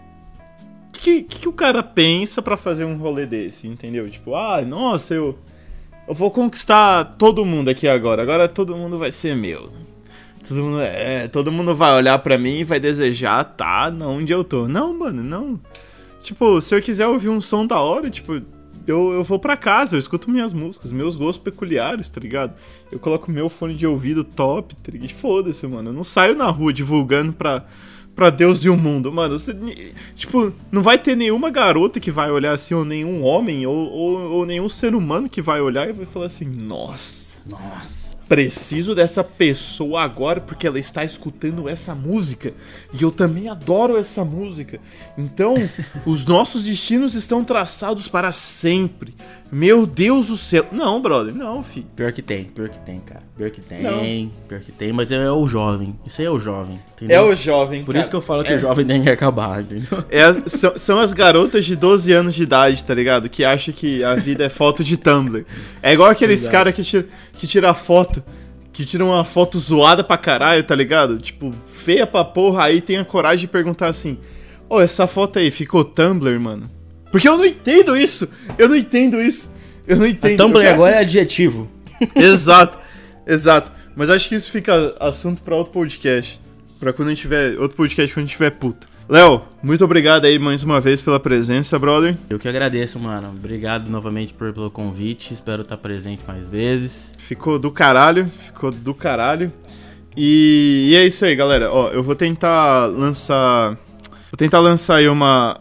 O 0.88 0.92
que, 1.02 1.22
que, 1.22 1.40
que 1.40 1.48
o 1.48 1.54
cara 1.54 1.84
pensa 1.84 2.42
para 2.42 2.58
fazer 2.58 2.86
um 2.86 2.98
rolê 2.98 3.28
desse, 3.28 3.68
entendeu? 3.68 4.10
Tipo, 4.10 4.36
ah, 4.36 4.62
nossa, 4.62 5.14
eu 5.14 5.38
eu 6.12 6.16
vou 6.16 6.30
conquistar 6.30 7.16
todo 7.18 7.46
mundo 7.46 7.70
aqui 7.70 7.88
agora. 7.88 8.22
Agora 8.22 8.46
todo 8.46 8.76
mundo 8.76 8.98
vai 8.98 9.10
ser 9.10 9.34
meu. 9.34 9.72
Todo 10.46 10.62
mundo, 10.62 10.82
é, 10.82 11.30
todo 11.30 11.52
mundo 11.54 11.74
vai 11.74 11.96
olhar 11.96 12.20
para 12.20 12.38
mim 12.38 12.60
e 12.60 12.64
vai 12.66 12.82
desejar 12.82 13.42
tá 13.46 13.90
onde 14.02 14.34
eu 14.34 14.44
tô. 14.44 14.68
Não, 14.68 14.94
mano, 14.94 15.24
não. 15.24 15.58
Tipo, 16.22 16.60
se 16.60 16.76
eu 16.76 16.82
quiser 16.82 17.08
ouvir 17.08 17.30
um 17.30 17.40
som 17.40 17.66
da 17.66 17.80
hora, 17.80 18.10
tipo, 18.10 18.42
eu, 18.86 19.14
eu 19.14 19.24
vou 19.24 19.40
para 19.40 19.56
casa, 19.56 19.96
eu 19.96 20.00
escuto 20.00 20.30
minhas 20.30 20.52
músicas, 20.52 20.92
meus 20.92 21.16
gostos 21.16 21.42
peculiares, 21.42 22.10
tá 22.10 22.20
ligado? 22.20 22.56
Eu 22.92 23.00
coloco 23.00 23.32
meu 23.32 23.48
fone 23.48 23.74
de 23.74 23.88
ouvido 23.88 24.26
top, 24.26 24.76
tá 24.76 24.92
ligado? 24.92 25.14
Foda-se, 25.14 25.66
mano. 25.66 25.92
Eu 25.92 25.94
não 25.94 26.04
saio 26.04 26.36
na 26.36 26.50
rua 26.50 26.74
divulgando 26.74 27.32
pra 27.32 27.64
pra 28.16 28.30
Deus 28.30 28.64
e 28.64 28.70
o 28.70 28.78
mundo. 28.78 29.12
Mano, 29.12 29.38
você, 29.38 29.56
tipo, 30.16 30.54
não 30.72 30.82
vai 30.82 30.98
ter 30.98 31.16
nenhuma 31.16 31.50
garota 31.50 32.00
que 32.00 32.12
vai 32.12 32.32
olhar 32.32 32.54
assim, 32.54 32.74
ou 32.74 32.86
nenhum 32.86 33.24
homem, 33.24 33.66
ou, 33.66 33.76
ou, 33.76 34.32
ou 34.32 34.46
nenhum 34.46 34.70
ser 34.70 34.96
humano 34.96 35.30
que 35.30 35.42
vai 35.42 35.62
olhar 35.62 35.90
e 35.90 35.94
vai 35.94 36.06
falar 36.06 36.28
assim: 36.28 36.46
Nossa, 36.46 37.42
nossa 37.50 38.02
preciso 38.32 38.96
dessa 38.96 39.26
pessoa 39.26 40.04
agora 40.04 40.40
porque 40.40 40.66
ela 40.66 40.80
está 40.80 41.04
escutando 41.04 41.68
essa 41.68 41.94
música 41.94 42.54
e 42.94 43.04
eu 43.04 43.12
também 43.12 43.50
adoro 43.50 43.98
essa 43.98 44.24
música. 44.24 44.80
Então, 45.18 45.56
os 46.08 46.26
nossos 46.26 46.64
destinos 46.64 47.14
estão 47.14 47.44
traçados 47.44 48.08
para 48.08 48.32
sempre. 48.32 49.14
Meu 49.52 49.86
Deus 49.86 50.28
do 50.28 50.38
céu. 50.38 50.66
Não, 50.72 51.02
brother, 51.02 51.36
não, 51.36 51.62
fi. 51.62 51.86
Pior 51.94 52.14
que 52.14 52.22
tem, 52.22 52.46
pior 52.46 52.70
que 52.70 52.80
tem, 52.80 53.02
cara. 53.02 53.22
Pior 53.36 53.50
que 53.50 53.60
tem, 53.60 53.84
não. 53.84 54.32
pior 54.48 54.62
que 54.62 54.72
tem, 54.72 54.94
mas 54.94 55.12
é, 55.12 55.30
o 55.30 55.46
jovem. 55.46 55.94
Isso 56.06 56.22
aí 56.22 56.28
é 56.28 56.32
o 56.32 56.40
jovem. 56.40 56.80
Entendeu? 56.96 57.18
É 57.18 57.22
o 57.22 57.36
jovem, 57.36 57.84
Por 57.84 57.92
cara. 57.92 58.02
isso 58.02 58.10
que 58.10 58.16
eu 58.16 58.22
falo 58.22 58.46
que 58.46 58.54
é. 58.54 58.56
o 58.56 58.60
jovem 58.60 58.86
tem 58.86 59.02
que 59.02 59.10
acabar, 59.10 59.62
entendeu? 59.62 60.06
É 60.10 60.24
as, 60.24 60.42
são, 60.46 60.78
são, 60.78 61.00
as 61.00 61.12
garotas 61.12 61.66
de 61.66 61.76
12 61.76 62.14
anos 62.14 62.34
de 62.34 62.44
idade, 62.44 62.86
tá 62.86 62.94
ligado? 62.94 63.28
Que 63.30 63.44
acham 63.44 63.74
que 63.74 64.02
a 64.04 64.16
vida 64.16 64.46
é 64.46 64.50
foto 64.50 64.86
de 64.86 64.96
Tumblr. 64.96 65.46
É 65.84 65.92
igual 65.92 66.10
aqueles 66.10 66.48
caras 66.48 66.74
que, 66.74 66.84
tira, 66.84 67.06
que 67.34 67.46
tira 67.46 67.74
foto. 67.74 68.24
Que 68.72 68.86
tiram 68.86 69.08
uma 69.08 69.26
foto 69.26 69.60
zoada 69.60 70.02
pra 70.02 70.18
caralho, 70.18 70.64
tá 70.64 70.74
ligado? 70.74 71.18
Tipo, 71.18 71.52
feia 71.76 72.08
pra 72.08 72.24
porra, 72.24 72.64
aí 72.64 72.80
tem 72.80 72.98
a 72.98 73.04
coragem 73.04 73.42
de 73.42 73.48
perguntar 73.50 73.88
assim: 73.88 74.18
Ô, 74.70 74.76
oh, 74.76 74.82
essa 74.82 75.08
foto 75.08 75.40
aí 75.40 75.52
ficou 75.52 75.84
Tumblr, 75.84 76.42
mano? 76.42 76.70
Porque 77.12 77.28
eu 77.28 77.38
não 77.38 77.46
entendo 77.46 77.96
isso. 77.96 78.28
Eu 78.58 78.70
não 78.70 78.76
entendo 78.76 79.22
isso. 79.22 79.54
Eu 79.88 79.98
não 79.98 80.08
entendo. 80.08 80.42
A 80.42 80.46
Tumblr 80.46 80.68
agora 80.68 80.96
é 80.96 81.00
adjetivo. 81.00 81.70
exato, 82.16 82.80
exato. 83.28 83.72
Mas 83.96 84.10
acho 84.10 84.30
que 84.30 84.36
isso 84.36 84.50
fica 84.50 84.96
assunto 85.00 85.42
para 85.42 85.56
outro 85.56 85.74
podcast. 85.74 86.40
Pra 86.80 86.94
quando 86.94 87.10
a 87.10 87.12
gente 87.12 87.22
tiver. 87.22 87.60
Outro 87.60 87.78
podcast 87.78 88.14
quando 88.14 88.24
a 88.24 88.28
gente 88.28 88.38
tiver 88.38 88.52
puta. 88.52 88.88
Léo, 89.10 89.42
muito 89.62 89.84
obrigado 89.84 90.24
aí 90.24 90.40
mais 90.40 90.64
uma 90.64 90.80
vez 90.80 91.02
pela 91.02 91.20
presença, 91.20 91.78
brother. 91.78 92.16
Eu 92.30 92.40
que 92.40 92.48
agradeço, 92.48 92.98
mano. 92.98 93.28
Obrigado 93.38 93.90
novamente 93.90 94.34
por, 94.34 94.54
pelo 94.54 94.72
convite. 94.72 95.34
Espero 95.34 95.64
estar 95.64 95.76
presente 95.76 96.24
mais 96.26 96.48
vezes. 96.48 97.14
Ficou 97.18 97.60
do 97.60 97.70
caralho, 97.70 98.28
ficou 98.28 98.72
do 98.72 98.94
caralho. 98.94 99.52
E, 100.16 100.88
e 100.92 100.96
é 100.96 101.06
isso 101.06 101.26
aí, 101.26 101.36
galera. 101.36 101.72
Ó, 101.72 101.90
eu 101.90 102.02
vou 102.02 102.16
tentar 102.16 102.86
lançar. 102.86 103.78
Vou 104.32 104.38
tentar 104.38 104.60
lançar 104.60 104.96
aí 104.96 105.10
uma, 105.10 105.60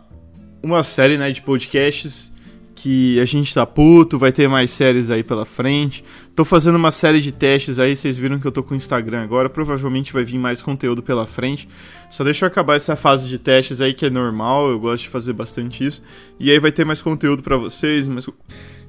uma 0.63 0.83
série, 0.83 1.17
né, 1.17 1.31
de 1.31 1.43
podcasts 1.43 2.33
que 2.75 3.21
a 3.21 3.27
gente 3.27 3.53
tá 3.53 3.67
puto, 3.67 4.19
vai 4.19 4.33
ter 4.33 4.49
mais 4.49 4.71
séries 4.71 5.11
aí 5.11 5.23
pela 5.23 5.45
frente. 5.45 6.03
Tô 6.35 6.47
fazendo 6.47 6.77
uma 6.77 6.91
série 6.91 7.21
de 7.21 7.31
testes 7.31 7.79
aí, 7.79 7.95
vocês 7.95 8.17
viram 8.17 8.39
que 8.39 8.47
eu 8.47 8.53
tô 8.53 8.63
com 8.63 8.73
o 8.73 8.77
Instagram 8.77 9.23
agora, 9.23 9.51
provavelmente 9.51 10.15
vai 10.15 10.25
vir 10.25 10.39
mais 10.39 10.63
conteúdo 10.63 11.03
pela 11.03 11.27
frente. 11.27 11.69
Só 12.09 12.25
deixa 12.25 12.47
eu 12.47 12.49
acabar 12.49 12.77
essa 12.77 12.97
fase 12.97 13.29
de 13.29 13.39
testes 13.39 13.83
aí 13.83 13.93
que 13.93 14.07
é 14.07 14.11
normal, 14.11 14.71
eu 14.71 14.81
gosto 14.81 15.03
de 15.03 15.11
fazer 15.11 15.35
bastante 15.35 15.85
isso. 15.85 16.03
E 16.39 16.51
aí 16.51 16.59
vai 16.59 16.73
ter 16.73 16.87
mais 16.87 17.03
conteúdo 17.03 17.43
para 17.43 17.57
vocês, 17.57 18.09
mais... 18.09 18.27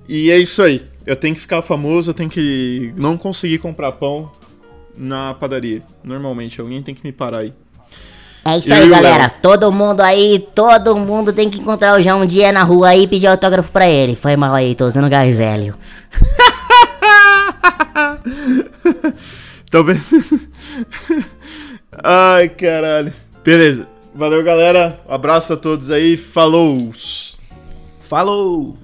E 0.07 0.31
é 0.31 0.39
isso 0.39 0.63
aí. 0.63 0.83
Eu 1.05 1.15
tenho 1.15 1.35
que 1.35 1.41
ficar 1.41 1.61
famoso, 1.61 2.11
eu 2.11 2.13
tenho 2.13 2.29
que 2.29 2.93
não 2.97 3.17
conseguir 3.17 3.57
comprar 3.57 3.91
pão 3.93 4.31
na 4.97 5.33
padaria. 5.33 5.83
Normalmente, 6.03 6.61
alguém 6.61 6.81
tem 6.81 6.95
que 6.95 7.03
me 7.03 7.11
parar 7.11 7.39
aí. 7.39 7.53
É 8.43 8.57
isso 8.57 8.73
aí, 8.73 8.89
galera. 8.89 9.29
Todo 9.29 9.71
mundo 9.71 10.01
aí, 10.01 10.39
todo 10.55 10.97
mundo 10.97 11.31
tem 11.31 11.49
que 11.49 11.59
encontrar 11.59 11.97
o 11.97 12.01
João 12.01 12.21
um 12.21 12.25
dia 12.25 12.51
na 12.51 12.63
rua 12.63 12.89
aí 12.89 13.03
e 13.03 13.07
pedir 13.07 13.27
autógrafo 13.27 13.71
pra 13.71 13.87
ele. 13.87 14.15
Foi 14.15 14.35
mal 14.35 14.53
aí, 14.53 14.73
tô 14.73 14.87
usando 14.87 15.09
gás 15.09 15.39
hélio. 15.39 15.75
Tô 19.69 19.83
bem. 19.83 19.99
Ai, 22.03 22.49
caralho. 22.49 23.13
Beleza. 23.43 23.87
Valeu, 24.13 24.43
galera. 24.43 24.99
Um 25.07 25.13
abraço 25.13 25.53
a 25.53 25.57
todos 25.57 25.89
aí. 25.89 26.17
Falou. 26.17 26.93
Falou. 28.01 28.75